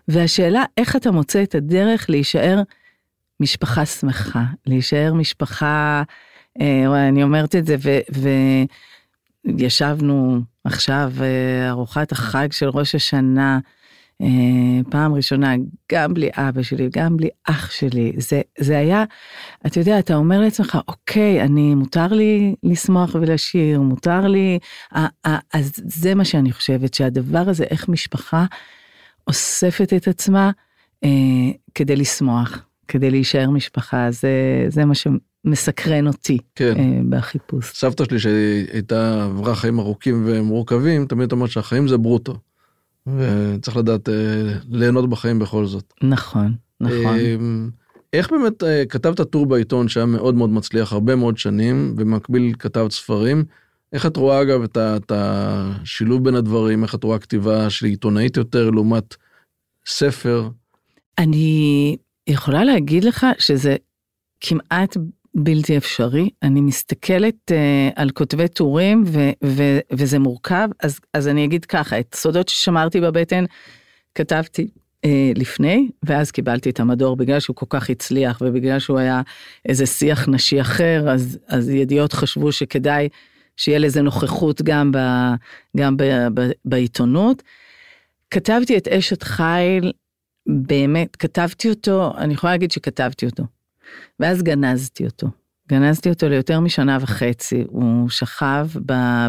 והשאלה 0.09 0.65
איך 0.77 0.97
אתה 0.97 1.11
מוצא 1.11 1.43
את 1.43 1.55
הדרך 1.55 2.11
להישאר 2.11 2.63
משפחה 3.41 3.87
שמחה, 3.87 4.45
להישאר 4.67 5.15
משפחה, 5.15 6.03
אה, 6.61 7.09
אני 7.09 7.23
אומרת 7.23 7.57
את 7.57 7.67
זה, 7.67 7.77
ו, 7.83 7.99
וישבנו 9.45 10.41
עכשיו 10.65 11.13
אה, 11.21 11.71
ארוחת 11.71 12.13
החג 12.13 12.53
של 12.53 12.69
ראש 12.69 12.95
השנה, 12.95 13.59
אה, 14.23 14.91
פעם 14.91 15.15
ראשונה, 15.15 15.55
גם 15.93 16.15
בלי 16.15 16.29
אבא 16.35 16.63
שלי, 16.63 16.89
גם 16.93 17.17
בלי 17.17 17.29
אח 17.45 17.71
שלי, 17.71 18.13
זה, 18.17 18.41
זה 18.59 18.79
היה, 18.79 19.05
אתה 19.67 19.81
יודע, 19.81 19.99
אתה 19.99 20.15
אומר 20.15 20.41
לעצמך, 20.41 20.79
אוקיי, 20.89 21.43
אני, 21.43 21.75
מותר 21.75 22.07
לי 22.07 22.55
לשמוח 22.63 23.15
ולשיר, 23.15 23.81
מותר 23.81 24.27
לי, 24.27 24.59
אז 25.55 25.73
זה 25.85 26.15
מה 26.15 26.25
שאני 26.25 26.53
חושבת, 26.53 26.95
שהדבר 26.95 27.49
הזה, 27.49 27.65
איך 27.65 27.89
משפחה 27.89 28.45
אוספת 29.27 29.93
את 29.97 30.09
עצמה 30.09 30.51
אה, 31.05 31.09
כדי 31.75 31.97
לשמוח, 31.97 32.65
כדי 32.91 33.11
להישאר 33.11 33.51
משפחה, 33.51 34.11
זה, 34.11 34.31
זה 34.69 34.85
מה 34.85 34.95
שמסקרן 34.95 36.07
אותי 36.07 36.39
כן. 36.55 36.75
אה, 36.79 37.01
בחיפוש. 37.09 37.73
סבתא 37.75 38.05
שלי 38.05 38.19
שהייתה 38.19 39.25
עברה 39.25 39.55
חיים 39.55 39.79
ארוכים 39.79 40.23
ומורכבים, 40.27 41.07
תמיד 41.07 41.33
אומרת 41.33 41.51
שהחיים 41.51 41.89
זה 41.89 41.97
ברוטו. 41.97 42.37
וצריך 43.07 43.77
לדעת 43.77 44.09
אה, 44.09 44.55
ליהנות 44.69 45.11
בחיים 45.11 45.39
בכל 45.39 45.67
זאת. 45.67 45.95
נכון, 46.03 46.55
נכון. 46.81 47.17
אה, 47.19 47.37
איך 48.13 48.31
באמת 48.31 48.63
אה, 48.63 48.87
כתבת 48.89 49.21
טור 49.21 49.47
בעיתון 49.47 49.89
שהיה 49.89 50.07
מאוד 50.07 50.35
מאוד 50.35 50.51
מצליח 50.51 50.93
הרבה 50.93 51.17
מאוד 51.17 51.39
שנים, 51.39 51.95
ובמקביל 51.97 52.55
כתבת 52.59 52.93
ספרים. 52.93 53.45
איך 53.93 54.07
את 54.07 54.17
רואה 54.17 54.43
אגב 54.43 54.63
את 54.77 55.13
השילוב 55.15 56.25
בין 56.25 56.35
הדברים, 56.35 56.83
איך 56.85 56.95
את 56.95 57.05
רואה 57.05 57.19
כתיבה 57.19 57.71
של 57.71 57.87
עיתונאית 57.87 58.37
יותר 58.37 58.71
לעומת 58.71 59.17
ספר? 59.87 60.49
אני 61.19 61.97
יכולה 62.31 62.65
להגיד 62.65 63.05
לך 63.05 63.27
שזה 63.39 63.77
כמעט 64.41 64.97
בלתי 65.35 65.77
אפשרי. 65.77 66.31
אני 66.43 66.61
מסתכלת 66.61 67.35
uh, 67.51 67.55
על 67.97 68.11
כותבי 68.11 68.49
טורים 68.49 69.05
ו- 69.07 69.31
ו- 69.45 69.79
וזה 69.93 70.19
מורכב, 70.19 70.69
אז, 70.83 71.01
אז 71.15 71.29
אני 71.29 71.45
אגיד 71.45 71.65
ככה, 71.65 72.01
את 72.01 72.15
סודות 72.15 72.49
ששמרתי 72.49 73.01
בבטן 73.01 73.45
כתבתי 74.15 74.69
uh, 75.07 75.09
לפני, 75.35 75.89
ואז 76.03 76.31
קיבלתי 76.31 76.71
את 76.71 76.81
המדור 76.81 77.17
בגלל 77.17 77.41
שהוא 77.41 77.57
כל 77.57 77.67
כך 77.69 77.91
הצליח 77.91 78.39
ובגלל 78.41 78.79
שהוא 78.79 78.99
היה 78.99 79.23
איזה 79.69 79.87
שיח 79.87 80.29
נשי 80.29 80.61
אחר, 80.61 81.05
אז, 81.11 81.39
אז 81.49 81.69
ידיעות 81.69 82.13
חשבו 82.13 82.53
שכדאי 82.53 83.09
שיהיה 83.57 83.79
לזה 83.79 84.03
נוכחות 84.03 84.63
גם, 84.63 84.93
ב, 84.93 84.99
גם 85.77 85.97
ב, 85.97 86.03
ב, 86.35 86.51
בעיתונות. 86.65 87.43
כתבתי 88.31 88.77
את 88.77 88.89
אשת 88.89 89.23
חיל, 89.23 89.93
באמת, 90.51 91.17
כתבתי 91.17 91.71
אותו, 91.71 92.13
אני 92.19 92.35
יכולה 92.35 92.53
להגיד 92.53 92.71
שכתבתי 92.71 93.27
אותו. 93.27 93.45
ואז 94.21 94.43
גנזתי 94.43 95.05
אותו. 95.05 95.29
גנזתי 95.69 96.09
אותו 96.09 96.29
ליותר 96.29 96.61
משנה 96.61 96.99
וחצי, 97.01 97.65
הוא 97.69 98.09
שכב 98.09 98.69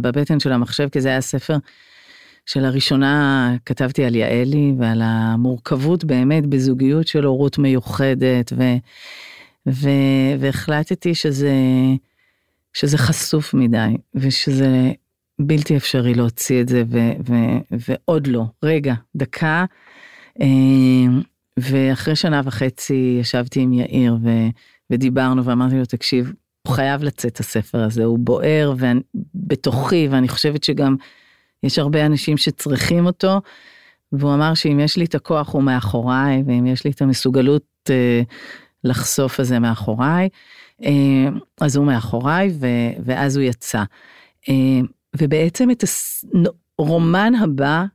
בבטן 0.01 0.39
של 0.39 0.51
המחשב, 0.51 0.89
כי 0.89 1.01
זה 1.01 1.09
היה 1.09 1.21
ספר 1.21 1.57
שלראשונה 2.45 3.55
כתבתי 3.65 4.05
על 4.05 4.15
יעלי 4.15 4.73
ועל 4.79 5.01
המורכבות 5.03 6.03
באמת 6.03 6.45
בזוגיות 6.45 7.07
של 7.07 7.23
הורות 7.23 7.57
מיוחדת, 7.57 8.53
ו, 8.57 8.63
ו, 9.67 9.89
והחלטתי 10.39 11.15
שזה, 11.15 11.53
שזה 12.73 12.97
חשוף 12.97 13.53
מדי, 13.53 13.97
ושזה 14.15 14.91
בלתי 15.39 15.77
אפשרי 15.77 16.13
להוציא 16.13 16.61
את 16.61 16.69
זה, 16.69 16.83
ו, 16.87 16.99
ו, 17.29 17.33
ועוד 17.71 18.27
לא. 18.27 18.43
רגע, 18.63 18.93
דקה. 19.15 19.65
אה, 20.41 21.21
ואחרי 21.57 22.15
שנה 22.15 22.41
וחצי 22.45 23.17
ישבתי 23.19 23.59
עם 23.59 23.73
יאיר 23.73 24.17
ו, 24.23 24.29
ודיברנו 24.89 25.45
ואמרתי 25.45 25.75
לו, 25.75 25.85
תקשיב, 25.85 26.33
הוא 26.67 26.75
חייב 26.75 27.03
לצאת 27.03 27.39
הספר 27.39 27.83
הזה, 27.83 28.03
הוא 28.03 28.19
בוער 28.19 28.73
בתוכי, 29.35 30.07
ואני 30.11 30.27
חושבת 30.27 30.63
שגם 30.63 30.95
יש 31.63 31.79
הרבה 31.79 32.05
אנשים 32.05 32.37
שצריכים 32.37 33.05
אותו. 33.05 33.41
והוא 34.11 34.33
אמר 34.33 34.53
שאם 34.53 34.79
יש 34.79 34.97
לי 34.97 35.05
את 35.05 35.15
הכוח 35.15 35.53
הוא 35.53 35.63
מאחוריי, 35.63 36.43
ואם 36.45 36.65
יש 36.65 36.85
לי 36.85 36.91
את 36.91 37.01
המסוגלות 37.01 37.65
אה, 37.89 38.21
לחשוף 38.83 39.39
את 39.39 39.45
זה 39.45 39.59
מאחוריי, 39.59 40.29
אה, 40.83 41.29
אז 41.61 41.75
הוא 41.75 41.85
מאחוריי, 41.85 42.51
ו, 42.59 42.67
ואז 43.05 43.37
הוא 43.37 43.43
יצא. 43.43 43.83
אה, 44.49 44.79
ובעצם 45.17 45.71
את 45.71 45.83
הרומן 46.79 47.35
הבא 47.35 47.85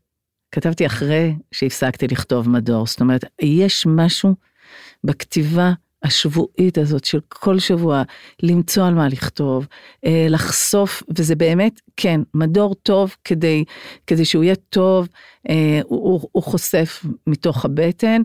כתבתי 0.53 0.87
אחרי 0.87 1.35
שהפסקתי 1.53 2.09
לכתוב 2.09 2.49
מדור, 2.49 2.87
זאת 2.87 3.01
אומרת, 3.01 3.25
יש 3.43 3.87
משהו 3.87 4.35
בכתיבה 5.05 5.73
השבועית 6.03 6.79
הזאת 6.79 7.05
של 7.05 7.21
כל 7.29 7.59
שבוע, 7.59 8.03
למצוא 8.43 8.87
על 8.87 8.95
מה 8.95 9.09
לכתוב, 9.09 9.67
אה, 10.05 10.27
לחשוף, 10.31 11.03
וזה 11.19 11.35
באמת, 11.35 11.81
כן, 11.97 12.21
מדור 12.35 12.75
טוב 12.75 13.17
כדי, 13.25 13.65
כדי 14.07 14.25
שהוא 14.25 14.45
יהיה 14.45 14.55
טוב, 14.55 15.09
אה, 15.49 15.81
הוא, 15.85 16.29
הוא 16.33 16.43
חושף 16.43 17.05
מתוך 17.27 17.65
הבטן, 17.65 18.23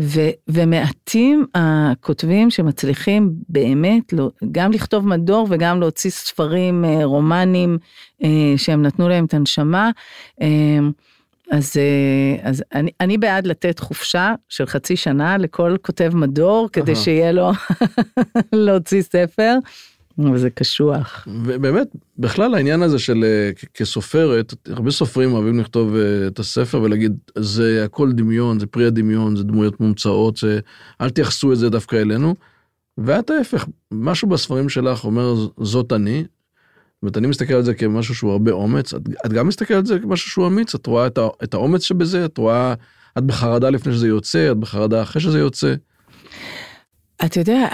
ו, 0.00 0.20
ומעטים 0.48 1.46
הכותבים 1.54 2.50
שמצליחים 2.50 3.32
באמת 3.48 4.12
לא, 4.12 4.30
גם 4.52 4.72
לכתוב 4.72 5.08
מדור 5.08 5.46
וגם 5.50 5.80
להוציא 5.80 6.10
ספרים 6.10 6.84
אה, 6.84 7.04
רומנים 7.04 7.78
שהם 8.56 8.82
נתנו 8.82 9.08
להם 9.08 9.24
את 9.24 9.34
הנשמה. 9.34 9.90
אז, 11.50 11.72
אה, 11.76 12.50
אז 12.50 12.64
אני, 12.74 12.90
אני 13.00 13.18
בעד 13.18 13.46
לתת 13.46 13.78
חופשה 13.78 14.34
של 14.48 14.66
חצי 14.66 14.96
שנה 14.96 15.38
לכל 15.38 15.76
כותב 15.82 16.10
מדור, 16.14 16.68
כדי 16.72 16.96
שיהיה 16.96 17.32
לו 17.32 17.50
להוציא 18.52 19.02
ספר. 19.02 19.54
וזה 20.18 20.50
קשוח. 20.50 21.28
ובאמת, 21.44 21.88
בכלל 22.18 22.54
העניין 22.54 22.82
הזה 22.82 22.98
של 22.98 23.24
אה, 23.24 23.50
כסופרת, 23.74 24.54
הרבה 24.68 24.90
סופרים 24.90 25.32
אוהבים 25.32 25.60
לכתוב 25.60 25.96
אה, 25.96 26.26
את 26.26 26.38
הספר 26.38 26.82
ולהגיד, 26.82 27.16
זה 27.38 27.84
הכל 27.84 28.12
דמיון, 28.12 28.58
זה 28.58 28.66
פרי 28.66 28.86
הדמיון, 28.86 29.36
זה 29.36 29.44
דמויות 29.44 29.80
מומצאות, 29.80 30.36
זה, 30.36 30.60
אל 31.00 31.10
תייחסו 31.10 31.52
את 31.52 31.58
זה 31.58 31.70
דווקא 31.70 31.96
אלינו. 31.96 32.34
ואת 32.98 33.30
ההפך, 33.30 33.66
משהו 33.92 34.28
בספרים 34.28 34.68
שלך 34.68 35.04
אומר, 35.04 35.34
זאת 35.62 35.92
אני, 35.92 36.24
זאת 37.02 37.04
אומרת, 37.04 37.16
אני 37.16 37.26
מסתכל 37.26 37.54
על 37.54 37.62
זה 37.62 37.74
כמשהו 37.74 38.14
שהוא 38.14 38.32
הרבה 38.32 38.50
אומץ, 38.50 38.94
את, 38.94 39.02
את 39.26 39.32
גם 39.32 39.48
מסתכלת 39.48 39.78
על 39.78 39.86
זה 39.86 39.98
כמשהו 39.98 40.30
שהוא 40.30 40.46
אמיץ, 40.46 40.74
את 40.74 40.86
רואה 40.86 41.06
את, 41.06 41.18
ה, 41.18 41.28
את 41.44 41.54
האומץ 41.54 41.82
שבזה, 41.82 42.24
את 42.24 42.38
רואה, 42.38 42.74
את 43.18 43.24
בחרדה 43.24 43.70
לפני 43.70 43.92
שזה 43.92 44.08
יוצא, 44.08 44.50
את 44.52 44.56
בחרדה 44.56 45.02
אחרי 45.02 45.22
שזה 45.22 45.38
יוצא. 45.38 45.74
אתה 47.24 47.40
יודע, 47.40 47.68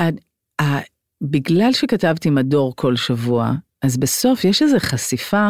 בגלל 1.22 1.72
שכתבתי 1.72 2.30
מדור 2.30 2.76
כל 2.76 2.96
שבוע, 2.96 3.52
אז 3.82 3.96
בסוף 3.96 4.44
יש 4.44 4.62
איזו 4.62 4.76
חשיפה 4.78 5.48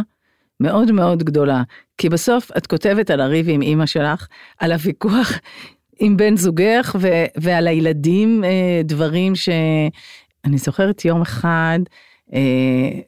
מאוד 0.60 0.92
מאוד 0.92 1.22
גדולה. 1.22 1.62
כי 1.98 2.08
בסוף 2.08 2.50
את 2.56 2.66
כותבת 2.66 3.10
על 3.10 3.20
הריב 3.20 3.46
עם 3.48 3.62
אימא 3.62 3.86
שלך, 3.86 4.26
על 4.58 4.72
הוויכוח 4.72 5.32
עם 6.00 6.16
בן 6.16 6.36
זוגך 6.36 6.96
ו- 7.00 7.24
ועל 7.36 7.66
הילדים, 7.66 8.44
אה, 8.44 8.80
דברים 8.84 9.34
ש... 9.34 9.48
אני 10.44 10.58
זוכרת 10.58 11.04
יום 11.04 11.22
אחד 11.22 11.78
אה, 12.32 13.00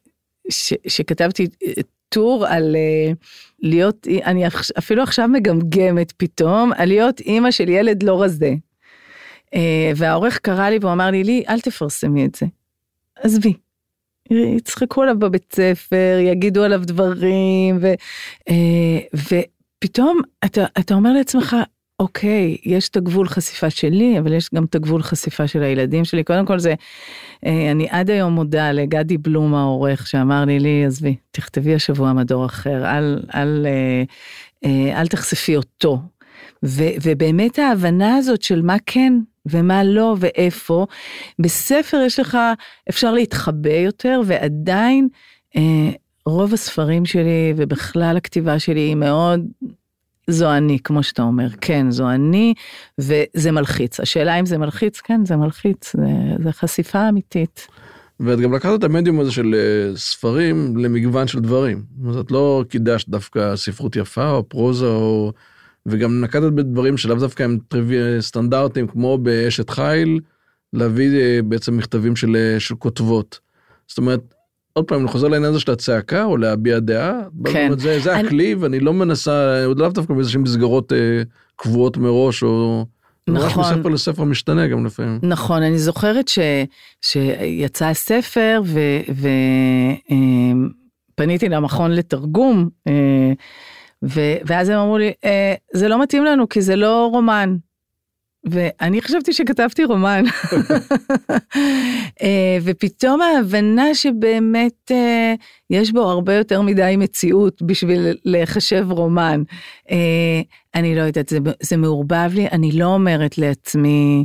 ש- 0.51 0.75
שכתבתי 0.87 1.47
אה, 1.67 1.73
טור 2.09 2.47
על 2.47 2.77
אה, 2.77 3.13
להיות, 3.63 4.07
אני 4.25 4.47
אפילו 4.79 5.03
עכשיו 5.03 5.29
מגמגמת 5.29 6.13
פתאום, 6.13 6.73
על 6.77 6.89
להיות 6.89 7.21
אימא 7.21 7.51
של 7.51 7.69
ילד 7.69 8.03
לא 8.03 8.23
רזה. 8.23 8.55
אה, 9.55 9.93
והעורך 9.97 10.39
קרא 10.39 10.69
לי 10.69 10.79
והוא 10.81 10.93
אמר 10.93 11.11
לי, 11.11 11.25
לי, 11.25 11.45
אל 11.49 11.61
תפרסמי 11.61 12.27
את 12.27 12.35
זה. 12.35 12.47
עזבי. 13.17 13.53
יצחקו 14.31 15.03
עליו 15.03 15.19
בבית 15.19 15.53
ספר, 15.53 16.19
יגידו 16.21 16.63
עליו 16.63 16.81
דברים, 16.85 17.79
ו, 17.81 17.87
אה, 18.49 18.99
ופתאום 19.15 20.21
אתה, 20.45 20.65
אתה 20.79 20.95
אומר 20.95 21.13
לעצמך, 21.13 21.57
אוקיי, 22.01 22.57
יש 22.65 22.89
את 22.89 22.97
הגבול 22.97 23.29
חשיפה 23.29 23.71
שלי, 23.71 24.19
אבל 24.19 24.33
יש 24.33 24.49
גם 24.55 24.65
את 24.65 24.75
הגבול 24.75 25.03
חשיפה 25.03 25.47
של 25.47 25.63
הילדים 25.63 26.05
שלי. 26.05 26.25
קודם 26.25 26.47
כל 26.47 26.59
זה, 26.59 26.75
אה, 27.47 27.71
אני 27.71 27.87
עד 27.91 28.11
היום 28.11 28.33
מודה 28.33 28.73
לגדי 28.73 29.19
בלום 29.19 29.55
העורך, 29.55 30.07
שאמר 30.07 30.45
לי, 30.45 30.59
לי, 30.59 30.85
עזבי, 30.87 31.17
תכתבי 31.31 31.75
השבוע 31.75 32.13
מדור 32.13 32.47
אחר, 32.47 32.85
אל, 32.87 33.23
אל, 33.35 33.67
אל, 34.65 34.71
אל 34.97 35.07
תחשפי 35.07 35.57
אותו. 35.57 35.99
ו, 36.65 36.85
ובאמת 37.03 37.59
ההבנה 37.59 38.17
הזאת 38.17 38.43
של 38.43 38.63
מה 38.63 38.77
כן 38.87 39.13
ומה 39.47 39.85
לא 39.85 40.17
ואיפה, 40.19 40.87
בספר 41.39 42.01
יש 42.07 42.21
לך, 42.21 42.39
אפשר 42.89 43.13
להתחבא 43.13 43.71
יותר 43.71 44.21
ועדיין 44.27 45.09
אה, 45.57 45.91
רוב 46.27 46.55
הספרים 46.55 47.07
שלי 47.07 47.55
ובכלל 47.57 48.17
הכתיבה 48.17 48.59
שלי 48.59 48.81
היא 48.81 48.97
מאוד 48.97 49.41
זו 50.31 50.53
אני, 50.53 50.79
כמו 50.85 51.03
שאתה 51.03 51.23
אומר, 51.23 51.49
כן, 51.61 51.91
זו 51.91 52.11
אני, 52.11 52.55
וזה 52.99 53.53
מלחיץ. 53.53 54.01
השאלה 54.01 54.41
אם 54.41 54.47
זה 54.47 54.59
מלחיץ, 54.59 55.01
כן, 55.01 55.25
זה 55.25 55.37
מלחיץ, 55.37 55.97
זה, 55.97 56.43
זה 56.45 56.53
חשיפה 56.53 57.09
אמיתית. 57.09 57.69
ואת 58.21 58.41
גם 58.41 58.55
לקחת 58.55 58.79
את 58.79 58.85
המדיום 58.85 59.21
הזה 59.21 59.33
של 59.33 59.55
אה, 59.55 59.97
ספרים 59.97 60.77
למגוון 60.77 61.27
של 61.27 61.41
דברים. 61.41 61.83
זאת 62.03 62.15
אומרת, 62.15 62.31
לא 62.31 62.65
קידשת 62.69 63.09
דווקא 63.09 63.57
ספרות 63.57 63.97
יפה 63.97 64.31
או 64.31 64.49
פרוזה 64.49 64.87
או 64.87 65.33
וגם 65.87 66.21
נקטת 66.21 66.53
בדברים 66.53 66.97
שלאו 66.97 67.17
דווקא 67.17 67.43
הם 67.43 67.59
טריווי 67.69 68.23
סטנדרטים, 68.23 68.87
כמו 68.87 69.19
באשת 69.19 69.71
חיל, 69.71 70.21
להביא 70.73 71.21
אה, 71.21 71.41
בעצם 71.45 71.77
מכתבים 71.77 72.17
של, 72.17 72.37
אה, 72.37 72.61
של 72.61 72.75
כותבות. 72.75 73.41
זאת 73.89 73.99
אומרת, 73.99 74.35
עוד 74.73 74.85
פעם, 74.85 75.01
אני 75.01 75.09
חוזר 75.09 75.29
לעניין 75.29 75.51
הזה 75.51 75.61
של 75.61 75.73
הצעקה, 75.73 76.25
או 76.25 76.37
להביע 76.37 76.79
דעה. 76.79 77.21
כן. 77.45 77.73
זה, 77.79 78.01
זה 78.01 78.15
אני... 78.15 78.27
הכלי, 78.27 78.55
ואני 78.55 78.81
לא 78.81 78.93
מנסה, 78.93 79.65
עוד 79.65 79.79
לאו 79.79 79.89
דווקא 79.89 80.15
באיזשהן 80.15 80.41
מסגרות 80.41 80.93
אה, 80.93 81.23
קבועות 81.57 81.97
מראש, 81.97 82.43
או... 82.43 82.87
נכון. 83.29 83.63
ממש 83.63 83.73
מספר 83.77 83.89
לספר 83.89 84.25
משתנה 84.25 84.67
גם 84.67 84.87
לפעמים. 84.87 85.19
נכון, 85.23 85.63
אני 85.63 85.79
זוכרת 85.79 86.29
ש, 86.29 86.39
שיצא 87.03 87.87
הספר, 87.87 88.63
ופניתי 91.15 91.47
אה, 91.47 91.51
למכון 91.51 91.91
לתרגום, 91.91 92.69
אה, 92.89 93.33
ו- 94.05 94.37
ואז 94.45 94.69
הם 94.69 94.79
אמרו 94.79 94.99
לי, 94.99 95.13
אה, 95.25 95.55
זה 95.73 95.89
לא 95.89 96.03
מתאים 96.03 96.25
לנו 96.25 96.49
כי 96.49 96.61
זה 96.61 96.77
לא 96.77 97.09
רומן. 97.13 97.57
ואני 98.45 99.03
חשבתי 99.03 99.33
שכתבתי 99.33 99.85
רומן. 99.85 100.25
אה, 102.23 102.59
ופתאום 102.63 103.21
ההבנה 103.21 103.95
שבאמת 103.95 104.91
אה, 104.91 105.35
יש 105.71 105.93
בו 105.93 106.01
הרבה 106.01 106.35
יותר 106.35 106.63
מדי 106.63 106.95
מציאות 106.99 107.63
בשביל 107.63 108.19
לחשב 108.25 108.87
רומן. 108.91 109.43
אה, 109.91 110.41
אני 110.75 110.95
לא 110.95 111.01
יודעת, 111.01 111.29
זה, 111.29 111.39
זה 111.63 111.77
מעורבב 111.77 112.31
לי, 112.35 112.49
אני 112.49 112.73
לא 112.73 112.85
אומרת 112.85 113.39
לעצמי, 113.39 114.25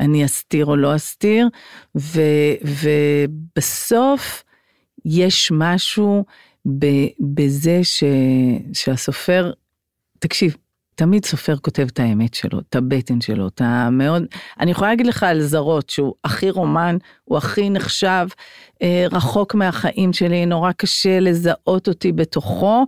אני 0.00 0.24
אסתיר 0.24 0.66
או 0.66 0.76
לא 0.76 0.96
אסתיר, 0.96 1.48
ו- 1.96 2.54
ובסוף 2.64 4.44
יש 5.04 5.52
משהו 5.54 6.24
בזה 7.20 7.80
ש, 7.82 8.04
שהסופר, 8.72 9.52
תקשיב, 10.18 10.56
תמיד 10.94 11.24
סופר 11.24 11.56
כותב 11.56 11.86
את 11.92 12.00
האמת 12.00 12.34
שלו, 12.34 12.60
את 12.60 12.76
הבטן 12.76 13.20
שלו, 13.20 13.48
את 13.48 13.60
המאוד, 13.64 14.24
אני 14.60 14.70
יכולה 14.70 14.90
להגיד 14.90 15.06
לך 15.06 15.22
על 15.22 15.40
זרות 15.40 15.90
שהוא 15.90 16.14
הכי 16.24 16.50
רומן, 16.50 16.96
הוא 17.24 17.38
הכי 17.38 17.70
נחשב, 17.70 18.26
אה, 18.82 19.06
רחוק 19.12 19.54
מהחיים 19.54 20.12
שלי, 20.12 20.46
נורא 20.46 20.72
קשה 20.72 21.20
לזהות 21.20 21.88
אותי 21.88 22.12
בתוכו. 22.12 22.86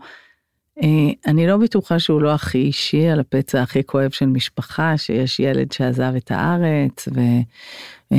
אה, 0.82 0.88
אני 1.26 1.46
לא 1.46 1.56
בטוחה 1.56 1.98
שהוא 1.98 2.22
לא 2.22 2.34
הכי 2.34 2.58
אישי 2.58 3.08
על 3.08 3.20
הפצע 3.20 3.62
הכי 3.62 3.84
כואב 3.84 4.10
של 4.10 4.26
משפחה, 4.26 4.98
שיש 4.98 5.40
ילד 5.40 5.72
שעזב 5.72 6.12
את 6.16 6.30
הארץ, 6.30 7.08
ואח 7.08 8.14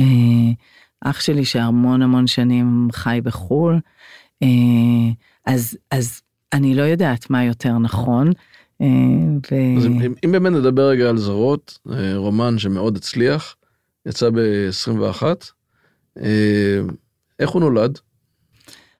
אה, 1.16 1.20
שלי 1.20 1.44
שהמון 1.44 2.02
המון 2.02 2.26
שנים 2.26 2.88
חי 2.92 3.20
בחו"ל. 3.22 3.80
אה, 4.42 4.48
אז, 5.46 5.78
אז 5.90 6.22
אני 6.52 6.74
לא 6.74 6.82
יודעת 6.82 7.30
מה 7.30 7.44
יותר 7.44 7.78
נכון. 7.78 8.32
אה, 8.80 8.86
ו... 9.50 9.78
אז 9.78 9.86
אם, 9.86 10.14
אם 10.24 10.32
באמת 10.32 10.52
נדבר 10.52 10.88
רגע 10.88 11.08
על 11.08 11.18
זרות, 11.18 11.78
אה, 11.92 12.16
רומן 12.16 12.58
שמאוד 12.58 12.96
הצליח, 12.96 13.56
יצא 14.06 14.30
ב-21, 14.30 15.22
אה, 16.22 16.80
איך 17.38 17.50
הוא 17.50 17.60
נולד? 17.60 17.98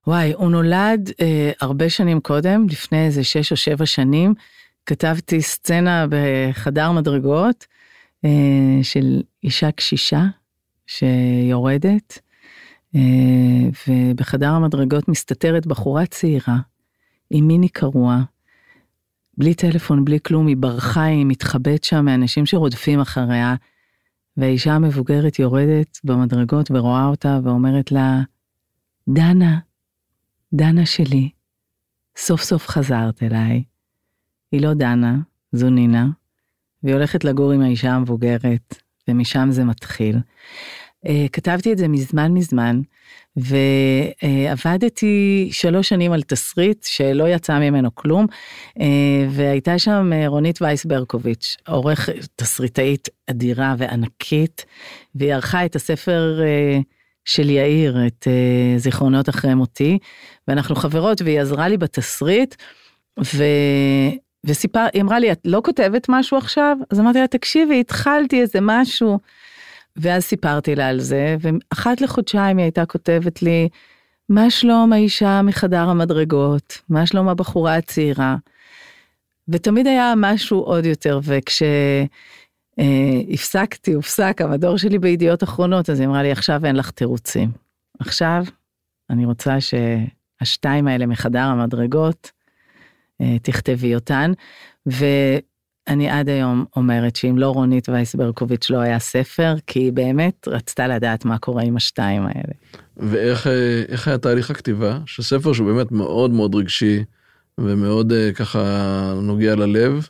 וואי, 0.06 0.32
הוא 0.32 0.50
נולד 0.50 1.10
אה, 1.20 1.52
הרבה 1.60 1.90
שנים 1.90 2.20
קודם, 2.20 2.66
לפני 2.70 3.06
איזה 3.06 3.24
שש 3.24 3.52
או 3.52 3.56
שבע 3.56 3.86
שנים, 3.86 4.34
כתבתי 4.86 5.42
סצנה 5.42 6.06
בחדר 6.10 6.92
מדרגות 6.92 7.66
אה, 8.24 8.30
של 8.82 9.22
אישה 9.44 9.70
קשישה 9.70 10.24
שיורדת, 10.86 12.18
אה, 12.94 13.00
ובחדר 13.88 14.50
המדרגות 14.50 15.08
מסתתרת 15.08 15.66
בחורה 15.66 16.06
צעירה 16.06 16.56
עם 17.30 17.46
מיני 17.46 17.68
קרוע, 17.68 18.22
בלי 19.38 19.54
טלפון, 19.54 20.04
בלי 20.04 20.18
כלום, 20.20 20.46
היא 20.46 20.56
ברחה, 20.56 21.02
היא 21.02 21.26
מתחבאת 21.26 21.84
שם 21.84 22.04
מאנשים 22.04 22.46
שרודפים 22.46 23.00
אחריה, 23.00 23.54
והאישה 24.36 24.72
המבוגרת 24.72 25.38
יורדת 25.38 26.00
במדרגות 26.04 26.70
ורואה 26.70 27.06
אותה 27.06 27.38
ואומרת 27.44 27.92
לה, 27.92 28.20
דנה, 29.08 29.58
דנה 30.54 30.86
שלי, 30.86 31.30
סוף 32.16 32.42
סוף 32.42 32.68
חזרת 32.68 33.22
אליי. 33.22 33.64
היא 34.52 34.60
לא 34.60 34.74
דנה, 34.74 35.16
זו 35.52 35.70
נינה, 35.70 36.06
והיא 36.82 36.94
הולכת 36.94 37.24
לגור 37.24 37.52
עם 37.52 37.60
האישה 37.60 37.92
המבוגרת, 37.92 38.82
ומשם 39.08 39.48
זה 39.50 39.64
מתחיל. 39.64 40.16
אה, 41.06 41.26
כתבתי 41.32 41.72
את 41.72 41.78
זה 41.78 41.88
מזמן 41.88 42.32
מזמן, 42.32 42.80
ועבדתי 43.36 45.48
שלוש 45.52 45.88
שנים 45.88 46.12
על 46.12 46.22
תסריט 46.22 46.84
שלא 46.84 47.28
יצא 47.28 47.58
ממנו 47.58 47.94
כלום, 47.94 48.26
אה, 48.80 49.26
והייתה 49.30 49.78
שם 49.78 50.10
אה, 50.12 50.28
רונית 50.28 50.62
וייס 50.62 50.84
ברקוביץ', 50.84 51.56
עורך 51.68 52.08
תסריטאית 52.36 53.08
אדירה 53.30 53.74
וענקית, 53.78 54.64
והיא 55.14 55.34
ערכה 55.34 55.64
את 55.64 55.76
הספר 55.76 56.40
של 57.24 57.50
יאיר, 57.50 58.06
את 58.06 58.26
זיכרונות 58.76 59.28
אחרי 59.28 59.54
מותי, 59.54 59.98
ואנחנו 60.48 60.74
חברות 60.74 61.22
והיא 61.22 61.40
עזרה 61.40 61.68
לי 61.68 61.76
בתסריט, 61.76 62.54
ו... 63.24 63.44
וסיפר, 64.46 64.86
היא 64.92 65.02
אמרה 65.02 65.18
לי, 65.18 65.32
את 65.32 65.40
לא 65.44 65.60
כותבת 65.64 66.06
משהו 66.08 66.38
עכשיו? 66.38 66.76
אז 66.90 67.00
אמרתי 67.00 67.18
לה, 67.18 67.26
תקשיבי, 67.26 67.80
התחלתי 67.80 68.40
איזה 68.40 68.58
משהו. 68.62 69.18
ואז 69.96 70.22
סיפרתי 70.22 70.74
לה 70.74 70.88
על 70.88 71.00
זה, 71.00 71.36
ואחת 71.40 72.00
לחודשיים 72.00 72.56
היא 72.58 72.64
הייתה 72.64 72.86
כותבת 72.86 73.42
לי, 73.42 73.68
מה 74.28 74.50
שלום 74.50 74.92
האישה 74.92 75.42
מחדר 75.42 75.88
המדרגות? 75.88 76.82
מה 76.88 77.06
שלום 77.06 77.28
הבחורה 77.28 77.76
הצעירה? 77.76 78.36
ותמיד 79.48 79.86
היה 79.86 80.14
משהו 80.16 80.60
עוד 80.60 80.84
יותר, 80.86 81.20
וכשהפסקתי, 81.22 82.10
אה, 83.90 83.96
הופסק 83.96 84.40
המדור 84.40 84.78
שלי 84.78 84.98
בידיעות 84.98 85.42
אחרונות, 85.42 85.90
אז 85.90 86.00
היא 86.00 86.08
אמרה 86.08 86.22
לי, 86.22 86.32
עכשיו 86.32 86.66
אין 86.66 86.76
לך 86.76 86.90
תירוצים. 86.90 87.50
עכשיו 87.98 88.44
אני 89.10 89.24
רוצה 89.24 89.56
שהשתיים 89.60 90.88
האלה 90.88 91.06
מחדר 91.06 91.42
המדרגות, 91.42 92.30
אה, 93.20 93.38
תכתבי 93.42 93.94
אותן. 93.94 94.32
ו... 94.88 95.04
אני 95.88 96.08
עד 96.08 96.28
היום 96.28 96.64
אומרת 96.76 97.16
שאם 97.16 97.38
לא 97.38 97.50
רונית 97.50 97.88
וייס 97.88 98.14
ברקוביץ' 98.14 98.70
לא 98.70 98.78
היה 98.78 98.98
ספר, 98.98 99.54
כי 99.66 99.78
היא 99.78 99.92
באמת 99.92 100.48
רצתה 100.48 100.88
לדעת 100.88 101.24
מה 101.24 101.38
קורה 101.38 101.62
עם 101.62 101.76
השתיים 101.76 102.22
האלה. 102.26 102.52
ואיך 102.96 103.46
אה, 103.46 103.82
היה 104.06 104.18
תהליך 104.18 104.50
הכתיבה? 104.50 104.98
שספר 105.06 105.52
שהוא 105.52 105.72
באמת 105.72 105.92
מאוד 105.92 106.30
מאוד 106.30 106.54
רגשי 106.54 107.04
ומאוד 107.58 108.12
אה, 108.12 108.32
ככה 108.32 108.60
נוגע 109.22 109.54
ללב. 109.54 110.08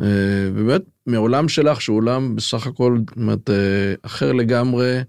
אה, 0.00 0.06
באמת 0.54 0.82
מעולם 1.06 1.48
שלך 1.48 1.80
שהוא 1.80 1.96
עולם 1.96 2.36
בסך 2.36 2.66
הכל 2.66 2.98
אומרת, 3.16 3.50
אחר 4.02 4.32
לגמרי 4.32 5.00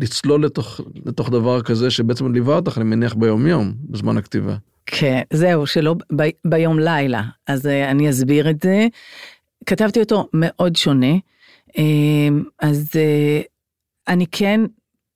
לצלול 0.00 0.44
לתוך, 0.44 0.80
לתוך 1.06 1.30
דבר 1.30 1.62
כזה 1.62 1.90
שבעצם 1.90 2.32
ליווה 2.32 2.56
אותך, 2.56 2.78
אני 2.78 2.84
מניח, 2.84 3.14
ביומיום, 3.14 3.74
בזמן 3.90 4.16
הכתיבה. 4.16 4.56
כן, 4.86 5.20
זהו, 5.32 5.66
שלא 5.66 5.94
ב, 6.16 6.22
ביום 6.44 6.78
לילה. 6.78 7.22
אז 7.46 7.66
אה, 7.66 7.90
אני 7.90 8.10
אסביר 8.10 8.50
את 8.50 8.62
זה. 8.62 8.86
כתבתי 9.66 10.00
אותו 10.00 10.28
מאוד 10.32 10.76
שונה. 10.76 11.16
אה, 11.68 11.74
אז 12.58 12.90
אה, 12.92 13.46
אני 14.08 14.26
כן 14.26 14.60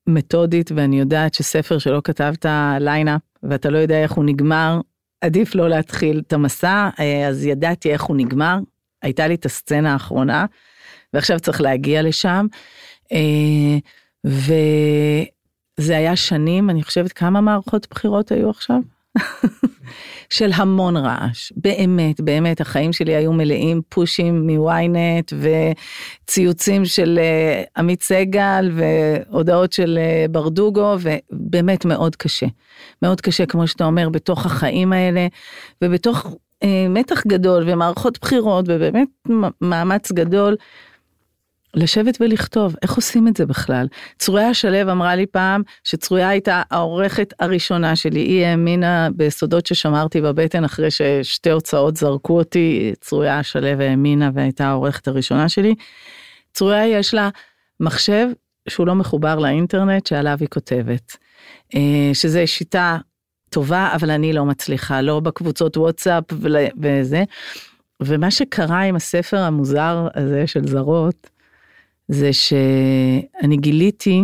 מתודית, 0.06 0.72
ואני 0.74 0.98
יודעת 1.00 1.34
שספר 1.34 1.78
שלא 1.78 2.00
כתבת 2.04 2.46
lineup, 2.80 3.20
ואתה 3.42 3.70
לא 3.70 3.78
יודע 3.78 4.02
איך 4.02 4.12
הוא 4.12 4.24
נגמר, 4.24 4.80
עדיף 5.20 5.54
לא 5.54 5.68
להתחיל 5.68 6.22
את 6.26 6.32
המסע, 6.32 6.88
אה, 6.96 7.02
אז 7.28 7.46
ידעתי 7.46 7.92
איך 7.92 8.02
הוא 8.02 8.16
נגמר. 8.16 8.58
הייתה 9.02 9.26
לי 9.26 9.34
את 9.34 9.46
הסצנה 9.46 9.92
האחרונה, 9.92 10.46
ועכשיו 11.12 11.40
צריך 11.40 11.60
להגיע 11.60 12.02
לשם. 12.02 12.46
וזה 14.24 15.96
היה 15.96 16.16
שנים, 16.16 16.70
אני 16.70 16.82
חושבת 16.82 17.12
כמה 17.12 17.40
מערכות 17.40 17.86
בחירות 17.90 18.32
היו 18.32 18.50
עכשיו? 18.50 18.80
של 20.30 20.50
המון 20.54 20.96
רעש, 20.96 21.52
באמת, 21.56 22.20
באמת, 22.20 22.60
החיים 22.60 22.92
שלי 22.92 23.14
היו 23.14 23.32
מלאים 23.32 23.80
פושים 23.88 24.46
מוויינט 24.46 25.32
וציוצים 26.24 26.84
של 26.84 27.18
uh, 27.18 27.70
עמית 27.76 28.02
סגל 28.02 28.70
והודעות 28.74 29.72
של 29.72 29.98
uh, 29.98 30.30
ברדוגו, 30.30 30.96
ובאמת 31.00 31.84
מאוד 31.84 32.16
קשה. 32.16 32.46
מאוד 33.02 33.20
קשה, 33.20 33.46
כמו 33.46 33.66
שאתה 33.66 33.84
אומר, 33.84 34.08
בתוך 34.08 34.46
החיים 34.46 34.92
האלה, 34.92 35.26
ובתוך 35.84 36.26
uh, 36.26 36.66
מתח 36.88 37.26
גדול 37.26 37.64
ומערכות 37.66 38.18
בחירות, 38.20 38.64
ובאמת 38.68 39.08
מאמץ 39.60 40.12
גדול. 40.12 40.56
לשבת 41.74 42.18
ולכתוב, 42.20 42.76
איך 42.82 42.94
עושים 42.94 43.28
את 43.28 43.36
זה 43.36 43.46
בכלל? 43.46 43.86
צרויה 44.18 44.54
שלו 44.54 44.92
אמרה 44.92 45.16
לי 45.16 45.26
פעם 45.26 45.62
שצרויה 45.84 46.28
הייתה 46.28 46.62
העורכת 46.70 47.34
הראשונה 47.38 47.96
שלי, 47.96 48.20
היא 48.20 48.44
האמינה 48.44 49.08
בסודות 49.16 49.66
ששמרתי 49.66 50.20
בבטן 50.20 50.64
אחרי 50.64 50.90
ששתי 50.90 51.50
הוצאות 51.50 51.96
זרקו 51.96 52.38
אותי, 52.38 52.92
צרויה 53.00 53.42
שלו 53.42 53.66
האמינה 53.66 54.30
והייתה 54.34 54.66
העורכת 54.66 55.08
הראשונה 55.08 55.48
שלי. 55.48 55.74
צרויה 56.52 56.86
יש 56.86 57.14
לה 57.14 57.28
מחשב 57.80 58.28
שהוא 58.68 58.86
לא 58.86 58.94
מחובר 58.94 59.38
לאינטרנט 59.38 60.06
שעליו 60.06 60.36
היא 60.40 60.48
כותבת, 60.48 61.16
אה, 61.74 62.10
שזה 62.12 62.46
שיטה 62.46 62.98
טובה 63.50 63.92
אבל 63.94 64.10
אני 64.10 64.32
לא 64.32 64.44
מצליחה, 64.44 65.00
לא 65.00 65.20
בקבוצות 65.20 65.76
וואטסאפ 65.76 66.24
וזה. 66.82 67.24
ומה 68.02 68.30
שקרה 68.30 68.80
עם 68.80 68.96
הספר 68.96 69.38
המוזר 69.38 70.08
הזה 70.14 70.46
של 70.46 70.66
זרות, 70.66 71.30
זה 72.08 72.32
שאני 72.32 73.56
גיליתי 73.56 74.22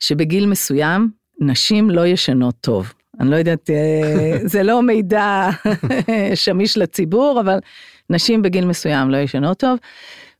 שבגיל 0.00 0.46
מסוים 0.46 1.10
נשים 1.40 1.90
לא 1.90 2.06
ישנות 2.06 2.54
טוב. 2.60 2.92
אני 3.20 3.30
לא 3.30 3.36
יודעת, 3.36 3.70
אה, 3.70 4.38
זה 4.52 4.62
לא 4.62 4.82
מידע 4.82 5.50
שמיש 6.34 6.78
לציבור, 6.78 7.40
אבל 7.40 7.58
נשים 8.10 8.42
בגיל 8.42 8.66
מסוים 8.66 9.10
לא 9.10 9.16
ישנות 9.16 9.58
טוב. 9.58 9.78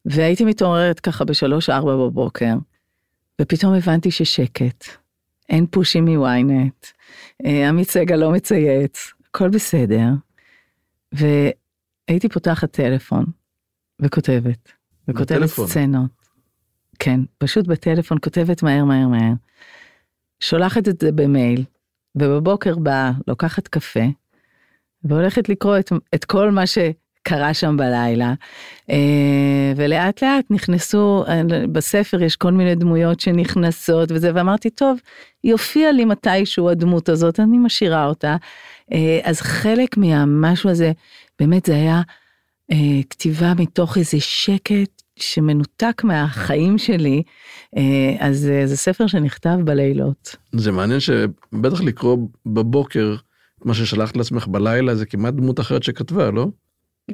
והייתי 0.05 0.45
מתעוררת 0.45 1.01
ככה 1.01 1.25
בשלוש 1.25 1.71
ארבע 1.71 1.97
בבוקר, 1.97 2.55
ופתאום 3.41 3.75
הבנתי 3.75 4.11
ששקט, 4.11 4.85
אין 5.49 5.67
פושים 5.67 6.05
מוויינט, 6.05 6.87
אה, 7.47 7.69
עמית 7.69 7.91
סגל 7.91 8.17
לא 8.17 8.31
מצייץ, 8.31 9.13
הכל 9.29 9.49
בסדר. 9.49 10.09
והייתי 11.13 12.29
פותחת 12.33 12.71
טלפון 12.71 13.25
וכותבת, 14.01 14.73
וכותבת. 15.09 15.47
סצנות. 15.47 16.22
כן, 17.05 17.21
פשוט 17.39 17.67
בטלפון 17.67 18.19
כותבת 18.25 18.63
מהר 18.63 18.85
מהר 18.85 19.09
מהר. 19.09 19.33
שולחת 20.41 20.89
את 20.89 21.01
זה 21.01 21.13
במייל, 21.13 21.65
ובבוקר 22.15 22.79
באה, 22.79 23.13
לוקחת 23.29 23.69
קפה, 23.69 24.05
והולכת 25.05 25.49
לקרוא 25.49 25.79
את, 25.79 25.93
את 26.15 26.25
כל 26.25 26.51
מה 26.51 26.63
שקרה 26.67 27.55
שם 27.55 27.77
בלילה. 27.77 28.35
אה, 28.91 29.73
ולאט 29.77 30.23
לאט 30.23 30.45
נכנסו, 30.51 31.25
בספר 31.73 32.23
יש 32.23 32.37
כל 32.37 32.53
מיני 32.53 32.75
דמויות 32.75 33.21
שנכנסות 33.21 34.13
וזה, 34.13 34.31
ואמרתי, 34.35 34.71
טוב, 34.71 34.99
היא 35.43 35.53
הופיעה 35.53 35.93
לי 35.93 36.05
מתישהו 36.05 36.71
הדמות 36.71 37.09
הזאת, 37.09 37.41
אני 37.41 37.59
משאירה 37.59 38.07
אותה. 38.07 38.37
אה, 38.93 39.21
אז 39.23 39.41
חלק 39.41 39.97
מהמשהו 39.97 40.71
הזה, 40.71 40.93
באמת 41.39 41.67
זה 41.67 41.75
היה 41.75 42.03
אה, 42.73 43.01
כתיבה 43.11 43.53
מתוך 43.59 43.99
איזה 43.99 44.21
שקט 44.21 45.02
שמנותק 45.17 46.03
מהחיים 46.05 46.79
שלי, 46.79 47.23
אה, 47.77 48.17
אז 48.19 48.49
אה, 48.53 48.67
זה 48.67 48.77
ספר 48.77 49.07
שנכתב 49.07 49.57
בלילות. 49.65 50.37
זה 50.53 50.73
מעניין 50.73 51.01
שבטח 51.01 51.81
לקרוא 51.81 52.17
בבוקר 52.47 53.17
מה 53.65 53.75
ששלחת 53.75 54.17
לעצמך 54.17 54.47
בלילה 54.47 54.95
זה 54.95 55.07
כמעט 55.07 55.35
דמות 55.35 55.61
אחרת 55.61 55.83
שכתבה, 55.83 56.31
לא? 56.31 56.47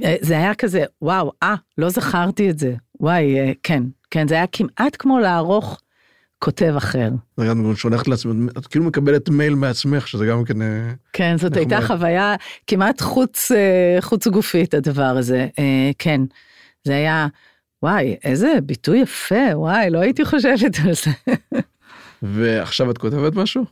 אה, 0.05 0.17
זה 0.21 0.39
היה 0.39 0.55
כזה, 0.55 0.85
וואו, 1.03 1.33
אה, 1.43 1.55
לא 1.79 1.89
זכרתי 1.89 2.51
את 2.51 2.59
זה. 2.59 2.75
וואי, 3.01 3.55
כן, 3.63 3.83
כן, 4.11 4.29
זה 4.29 4.35
היה 4.35 4.47
כמעט 4.47 4.97
כמו 4.99 5.19
לערוך 5.19 5.81
כותב 6.39 6.75
אחר. 6.77 7.09
זה 7.37 7.47
גם 7.47 7.77
שולחת 7.77 8.09
לעצמך, 8.09 8.53
את 8.59 8.67
כאילו 8.67 8.85
מקבלת 8.85 9.29
מייל 9.29 9.55
מעצמך, 9.55 10.09
שזה 10.09 10.27
גם 10.27 10.45
כן... 10.45 10.57
כן, 11.13 11.39
זאת 11.39 11.57
הייתה 11.57 11.81
חוויה 11.81 12.35
כמעט 12.67 13.01
חוץ, 13.01 13.51
חוץ 14.01 14.27
גופית 14.27 14.75
הדבר 14.75 15.03
הזה, 15.03 15.47
כן. 15.99 16.21
זה 16.85 16.93
היה, 16.93 17.27
וואי, 17.83 18.17
איזה 18.25 18.53
ביטוי 18.62 18.99
יפה, 18.99 19.45
וואי, 19.53 19.91
לא 19.91 19.99
הייתי 19.99 20.25
חושבת 20.25 20.77
על 20.85 20.93
זה. 20.95 21.35
ועכשיו 22.23 22.91
את 22.91 22.99
כותבת 22.99 23.35
משהו? 23.35 23.64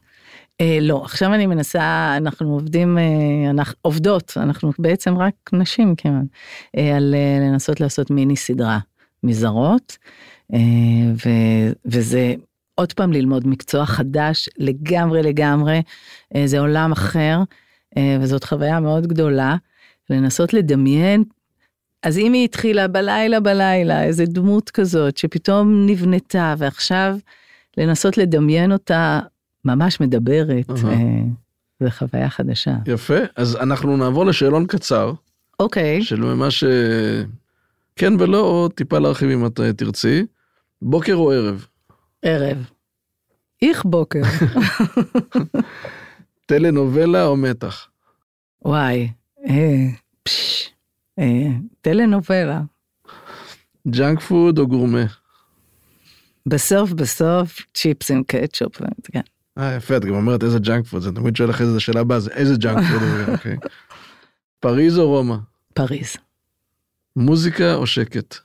אה, 0.60 0.78
לא, 0.80 1.02
עכשיו 1.04 1.34
אני 1.34 1.46
מנסה, 1.46 2.14
אנחנו 2.16 2.52
עובדים, 2.52 2.98
אה, 2.98 3.50
אנחנו 3.50 3.74
עובדות, 3.82 4.32
אנחנו 4.36 4.70
בעצם 4.78 5.18
רק 5.18 5.34
נשים 5.52 5.94
כמעט, 5.96 6.24
אה, 6.76 6.96
על 6.96 7.14
אה, 7.14 7.38
לנסות 7.40 7.80
לעשות 7.80 8.10
מיני 8.10 8.36
סדרה 8.36 8.78
מזרות, 9.22 9.98
אה, 10.54 10.58
ו, 11.26 11.30
וזה 11.84 12.34
עוד 12.74 12.92
פעם 12.92 13.12
ללמוד 13.12 13.46
מקצוע 13.46 13.86
חדש 13.86 14.48
לגמרי 14.58 15.22
לגמרי, 15.22 15.82
אה, 16.36 16.46
זה 16.46 16.58
עולם 16.58 16.92
אחר, 16.92 17.38
אה, 17.96 18.16
וזאת 18.20 18.44
חוויה 18.44 18.80
מאוד 18.80 19.06
גדולה, 19.06 19.56
לנסות 20.10 20.54
לדמיין 20.54 21.24
אז 22.02 22.18
אם 22.18 22.32
היא 22.32 22.44
התחילה 22.44 22.88
בלילה 22.88 23.40
בלילה, 23.40 24.04
איזה 24.04 24.24
דמות 24.26 24.70
כזאת 24.70 25.16
שפתאום 25.16 25.86
נבנתה, 25.86 26.54
ועכשיו 26.58 27.16
לנסות 27.76 28.18
לדמיין 28.18 28.72
אותה 28.72 29.20
ממש 29.64 30.00
מדברת, 30.00 30.70
uh-huh. 30.70 30.86
זה 31.80 31.90
חוויה 31.90 32.30
חדשה. 32.30 32.74
יפה, 32.86 33.18
אז 33.36 33.56
אנחנו 33.56 33.96
נעבור 33.96 34.26
לשאלון 34.26 34.66
קצר. 34.66 35.12
אוקיי. 35.60 35.98
Okay. 35.98 36.04
של 36.04 36.20
ממש 36.20 36.64
כן 37.96 38.12
ולא, 38.18 38.40
או 38.40 38.68
טיפה 38.68 38.98
להרחיב 38.98 39.30
אם 39.30 39.46
את 39.46 39.60
תרצי. 39.76 40.26
בוקר 40.82 41.14
או 41.14 41.32
ערב? 41.32 41.66
ערב. 42.22 42.70
איך 43.62 43.84
בוקר. 43.84 44.22
טלנובלה 46.46 47.26
או 47.26 47.36
מתח? 47.36 47.88
וואי, 48.64 49.08
אה, 49.48 49.86
פשש. 50.22 50.75
אה, 51.18 51.48
טלנובלה. 51.80 52.62
junk 53.88 54.20
food 54.20 54.58
או 54.58 54.66
גורמה? 54.66 55.04
בסוף 56.46 56.92
בסוף 56.92 57.60
צ'יפס 57.74 58.10
עם 58.10 58.22
קטשופ. 58.26 58.76
כן. 59.12 59.20
אה 59.58 59.74
יפה 59.74 59.96
את 59.96 60.04
גם 60.04 60.14
אומרת 60.14 60.44
איזה 60.44 60.58
junk 60.58 60.86
food 60.86 61.02
זה 61.02 61.12
תמיד 61.12 61.36
שואל 61.36 61.50
אחרי 61.50 61.66
זה 61.66 61.80
שאלה 61.80 62.00
הבאה 62.00 62.20
זה 62.20 62.30
איזה 62.30 62.54
junk 62.56 62.84
food. 62.92 63.02
אוקיי. 63.34 63.56
פריז 64.60 64.98
או 64.98 65.08
רומא? 65.08 65.36
פריז. 65.74 66.16
מוזיקה 67.16 67.74
או 67.74 67.86
שקט? 67.86 68.36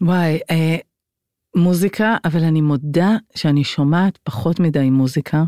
וואי, 0.00 0.38
אה, 0.50 0.76
מוזיקה, 1.56 2.16
אבל 2.24 2.44
אני 2.44 2.60
מודה 2.60 3.16
שאני 3.34 3.64
שומעת 3.64 4.18
פחות 4.22 4.60
מדי 4.60 4.90
מוזיקה. 4.90 5.44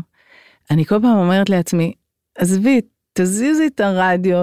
אני 0.71 0.85
כל 0.85 0.95
פעם 1.01 1.17
אומרת 1.17 1.49
לעצמי, 1.49 1.93
עזבי, 2.37 2.81
תזיזי 3.13 3.67
את 3.67 3.79
הרדיו 3.79 4.37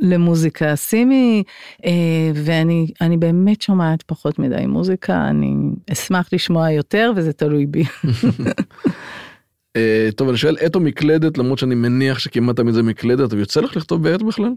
למוזיקה, 0.00 0.76
שימי, 0.76 1.42
אה, 1.84 1.90
ואני 2.34 3.16
באמת 3.18 3.62
שומעת 3.62 4.02
פחות 4.02 4.38
מדי 4.38 4.66
מוזיקה, 4.66 5.28
אני 5.28 5.54
אשמח 5.92 6.28
לשמוע 6.32 6.70
יותר 6.70 7.12
וזה 7.16 7.32
תלוי 7.32 7.66
בי. 7.66 7.84
אה, 9.76 10.08
טוב, 10.16 10.28
אני 10.28 10.36
שואל 10.36 10.56
עט 10.60 10.74
או 10.74 10.80
מקלדת, 10.80 11.38
למרות 11.38 11.58
שאני 11.58 11.74
מניח 11.74 12.18
שכמעט 12.18 12.56
תמיד 12.56 12.74
זה 12.74 12.82
מקלדת, 12.82 13.32
אבל 13.32 13.40
יוצא 13.40 13.60
לך 13.60 13.76
לכתוב 13.76 14.02
בעט 14.02 14.22
בכלל? 14.22 14.52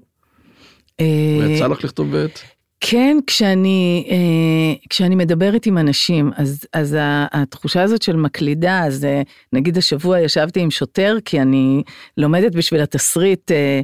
אה, 1.00 1.48
יצא 1.50 1.68
לך 1.68 1.84
לכתוב 1.84 2.12
בעט? 2.12 2.40
כן, 2.86 3.18
כשאני, 3.28 4.08
אה, 4.10 4.86
כשאני 4.90 5.16
מדברת 5.16 5.66
עם 5.66 5.78
אנשים, 5.78 6.32
אז, 6.36 6.66
אז 6.74 6.98
התחושה 7.32 7.82
הזאת 7.82 8.02
של 8.02 8.16
מקלידה, 8.16 8.84
אז 8.86 9.06
אה, 9.06 9.22
נגיד 9.54 9.78
השבוע 9.78 10.20
ישבתי 10.20 10.60
עם 10.60 10.72
שוטר, 10.72 11.18
כי 11.26 11.42
אני 11.42 11.84
לומדת 12.18 12.56
בשביל 12.56 12.82
התסריט 12.82 13.52
אה, 13.52 13.82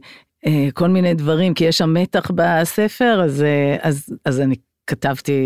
כל 0.74 0.88
מיני 0.88 1.14
דברים, 1.14 1.54
כי 1.54 1.64
יש 1.64 1.78
שם 1.78 1.94
מתח 1.94 2.32
בספר, 2.36 3.22
אז, 3.24 3.44
אה, 3.44 3.78
אז, 3.82 4.10
אז 4.26 4.40
אני 4.40 4.56
כתבתי 4.88 5.42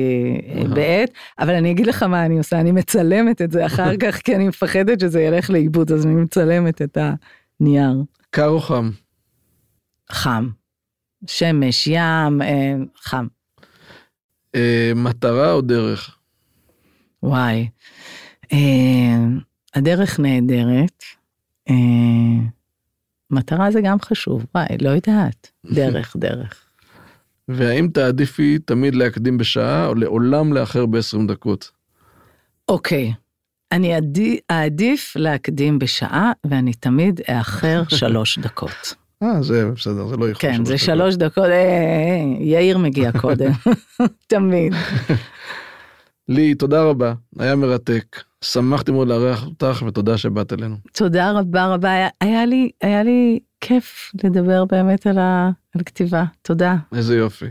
בעט, 0.75 1.09
אבל 1.39 1.53
אני 1.53 1.71
אגיד 1.71 1.87
לך 1.87 2.03
מה 2.03 2.25
אני 2.25 2.37
עושה, 2.37 2.59
אני 2.59 2.71
מצלמת 2.71 3.41
את 3.41 3.51
זה 3.51 3.65
אחר 3.65 3.91
כך, 4.01 4.17
כי 4.17 4.35
אני 4.35 4.47
מפחדת 4.47 4.99
שזה 4.99 5.21
ילך 5.21 5.49
לאיבוד, 5.49 5.91
אז 5.91 6.05
אני 6.05 6.13
מצלמת 6.13 6.81
את 6.81 6.97
הנייר. 7.59 8.03
קר 8.29 8.47
או 8.47 8.59
חם? 8.59 8.89
חם. 10.11 10.49
שמש, 11.27 11.87
ים, 11.87 12.41
אה, 12.41 12.75
חם. 13.01 13.27
אה, 14.55 14.91
מטרה 14.95 15.51
או 15.51 15.61
דרך? 15.61 16.17
וואי. 17.23 17.69
אה, 18.53 19.17
הדרך 19.73 20.19
נהדרת. 20.19 21.03
אה, 23.33 23.39
מטרה 23.39 23.71
זה 23.71 23.81
גם 23.81 23.97
חשוב, 23.99 24.45
וואי, 24.55 24.77
לא 24.81 24.89
יודעת. 24.89 25.51
דרך, 25.75 26.15
דרך. 26.19 26.63
והאם 27.47 27.87
תעדיפי 27.93 28.59
תמיד 28.65 28.95
להקדים 28.95 29.37
בשעה 29.37 29.87
או 29.87 29.95
לעולם 29.95 30.53
לאחר 30.53 30.85
ב-20 30.85 31.27
דקות? 31.27 31.71
אוקיי, 32.69 33.13
אני 33.71 33.93
עדי, 33.93 34.39
אעדיף 34.51 35.15
להקדים 35.15 35.79
בשעה 35.79 36.31
ואני 36.45 36.73
תמיד 36.73 37.21
אאחר 37.29 37.83
שלוש 37.99 38.39
דקות. 38.39 38.95
אה, 39.23 39.43
זה 39.43 39.71
בסדר, 39.75 40.07
זה 40.07 40.17
לא 40.17 40.29
יכול 40.29 40.41
כן, 40.41 40.65
זה 40.65 40.77
שלוש 40.77 41.15
דקות, 41.15 41.43
אה, 41.43 41.51
אה, 41.51 42.43
יאיר 42.43 42.77
מגיע 42.77 43.11
קודם, 43.11 43.51
תמיד. 44.27 44.73
לי, 46.27 46.55
תודה 46.55 46.83
רבה, 46.83 47.13
היה 47.39 47.55
מרתק. 47.55 48.19
שמחתי 48.43 48.91
מאוד 48.91 49.07
לארח 49.07 49.45
אותך 49.45 49.83
ותודה 49.87 50.17
שבאת 50.17 50.53
אלינו. 50.53 50.75
תודה 50.93 51.31
רבה 51.31 51.67
רבה, 51.67 51.91
היה, 51.91 52.09
היה 52.21 52.45
לי, 52.45 52.71
היה 52.81 53.03
לי 53.03 53.39
כיף 53.61 54.11
לדבר 54.23 54.65
באמת 54.65 55.07
על, 55.07 55.17
ה, 55.17 55.49
על 55.75 55.81
כתיבה, 55.83 56.23
תודה. 56.41 56.75
איזה 56.95 57.17
יופי. 57.17 57.45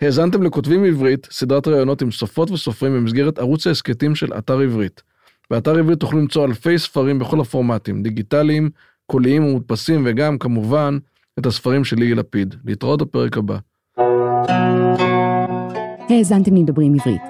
האזנתם 0.00 0.42
לכותבים 0.42 0.84
עברית, 0.84 1.28
סדרת 1.30 1.68
ראיונות 1.68 2.02
עם 2.02 2.10
סופרות 2.10 2.50
וסופרים 2.50 2.94
במסגרת 2.94 3.38
ערוץ 3.38 3.66
ההסכתים 3.66 4.14
של 4.14 4.32
אתר 4.38 4.58
עברית. 4.58 5.02
באתר 5.50 5.78
עברית 5.78 6.00
תוכלו 6.00 6.18
למצוא 6.18 6.46
אלפי 6.46 6.78
ספרים 6.78 7.18
בכל 7.18 7.40
הפורמטים, 7.40 8.02
דיגיטליים, 8.02 8.70
קוליים 9.06 9.44
ומודפסים, 9.44 10.02
וגם, 10.06 10.38
כמובן, 10.38 10.98
את 11.38 11.46
הספרים 11.46 11.84
של 11.84 11.96
ליהי 11.96 12.14
לפיד. 12.14 12.54
להתראות 12.64 13.02
בפרק 13.02 13.36
הבא. 13.36 13.58
האזנתם 16.08 16.56
לדברים 16.56 16.94
עברית. 16.94 17.29